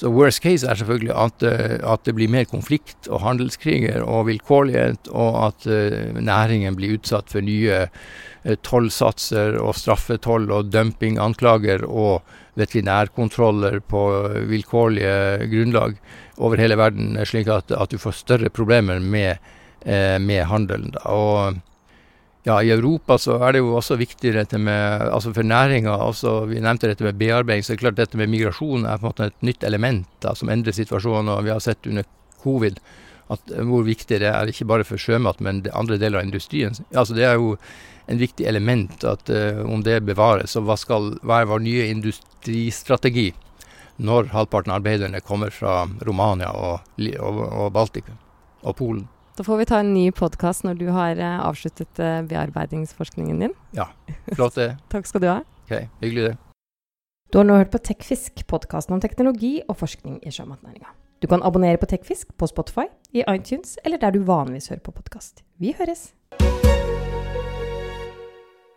Så 0.00 0.08
worst 0.08 0.40
case 0.40 0.64
er 0.64 0.78
selvfølgelig 0.80 1.12
at, 1.12 1.42
eh, 1.44 1.76
at, 1.84 2.06
det 2.08 2.14
blir 2.16 2.30
mer 2.32 2.46
konflikt 2.48 3.08
og 3.12 3.20
handelskriger 3.20 4.00
og 4.00 4.30
vilkårlighet, 4.30 5.10
og 5.12 5.36
at 5.50 5.66
uh, 5.68 6.16
næringen 6.16 6.78
blir 6.78 6.96
utsatt 6.96 7.28
for 7.28 7.44
nye 7.44 7.82
uh, 7.84 8.54
tollsatser 8.64 9.58
og 9.60 9.76
straffetoll 9.76 10.48
og 10.56 10.70
dumpinganklager 10.72 11.84
og 11.84 12.24
veterinærkontroller 12.56 13.82
på 13.92 14.02
vilkårlige 14.48 15.50
grunnlag 15.52 16.00
over 16.40 16.60
hele 16.60 16.80
verden, 16.80 17.20
slik 17.28 17.52
at, 17.52 17.68
at 17.68 17.92
du 17.92 18.00
får 18.00 18.16
større 18.22 18.48
problemer 18.48 18.98
med, 19.00 19.36
med 19.84 20.44
handelen. 20.48 20.96
Og 21.08 21.60
ja, 22.50 22.56
I 22.62 22.72
Europa 22.74 23.16
så 23.20 23.36
er 23.38 23.54
det 23.54 23.62
jo 23.62 23.74
også 23.78 23.96
viktig 24.00 24.32
dette 24.34 24.58
med 24.58 25.04
altså 25.06 25.32
for 25.36 25.46
næringa. 25.46 25.92
Altså, 26.08 26.40
vi 26.50 26.62
nevnte 26.62 26.90
dette 26.90 27.06
med 27.06 27.18
bearbeiding. 27.20 27.62
så 27.64 27.72
det 27.72 27.78
er 27.78 27.84
klart 27.84 28.00
Dette 28.00 28.18
med 28.18 28.32
migrasjon 28.32 28.86
er 28.86 28.98
på 28.98 29.06
en 29.06 29.12
måte 29.12 29.28
et 29.30 29.46
nytt 29.46 29.66
element 29.66 30.08
da, 30.24 30.34
som 30.34 30.50
endrer 30.50 30.74
situasjonen. 30.74 31.30
og 31.30 31.44
Vi 31.44 31.52
har 31.54 31.62
sett 31.62 31.86
under 31.86 32.08
covid 32.42 32.80
at, 33.30 33.52
hvor 33.68 33.84
viktig 33.86 34.18
det 34.20 34.32
er, 34.32 34.50
ikke 34.50 34.66
bare 34.66 34.86
for 34.88 34.98
sjømat, 34.98 35.40
men 35.40 35.62
andre 35.72 36.00
deler 36.00 36.18
av 36.20 36.26
industrien. 36.26 36.74
Altså, 36.90 37.14
det 37.14 37.28
er 37.28 37.38
jo 37.38 37.54
en 38.10 38.18
viktig 38.18 38.46
element 38.46 39.04
at 39.06 39.30
uh, 39.30 39.62
om 39.70 39.84
det 39.86 40.00
bevares. 40.02 40.56
Og 40.58 40.66
hva 40.66 40.78
skal 40.80 41.14
være 41.22 41.52
vår 41.52 41.62
nye 41.62 41.86
industristrategi 41.92 43.30
når 44.00 44.32
halvparten 44.34 44.72
av 44.72 44.80
arbeiderne 44.80 45.20
kommer 45.22 45.52
fra 45.54 45.84
Romania 46.08 46.50
og, 46.56 46.90
og, 47.20 47.40
og 47.46 47.72
Baltikum 47.76 48.18
og 48.64 48.76
Polen? 48.80 49.08
Da 49.40 49.44
får 49.44 49.56
vi 49.56 49.64
ta 49.64 49.78
en 49.80 49.94
ny 49.94 50.10
podkast 50.12 50.66
når 50.66 50.74
du 50.76 50.90
har 50.92 51.16
uh, 51.16 51.38
avsluttet 51.46 51.96
uh, 51.96 52.18
bearbeidingsforskningen 52.28 53.38
din. 53.40 53.54
Ja, 53.72 53.86
flott 54.34 54.58
det. 54.60 54.74
Takk 54.92 55.08
skal 55.08 55.24
du 55.24 55.30
ha. 55.30 55.38
Ok, 55.62 55.72
Hyggelig 56.02 56.26
det. 56.26 56.34
Du 57.32 57.40
har 57.40 57.48
nå 57.48 57.56
hørt 57.56 57.72
på 57.72 57.80
Tekfisk, 57.80 58.44
podkasten 58.52 58.98
om 58.98 59.00
teknologi 59.00 59.62
og 59.64 59.80
forskning 59.80 60.20
i 60.28 60.36
sjømatnæringa. 60.36 60.92
Du 61.24 61.28
kan 61.32 61.40
abonnere 61.40 61.80
på 61.80 61.88
Tekfisk 61.88 62.36
på 62.36 62.52
Spotify, 62.52 62.90
i 63.16 63.24
iTunes 63.32 63.78
eller 63.80 63.96
der 63.96 64.12
du 64.12 64.20
vanligvis 64.28 64.68
hører 64.74 64.84
på 64.84 64.98
podkast. 65.00 65.40
Vi 65.56 65.72
høres! 65.78 66.10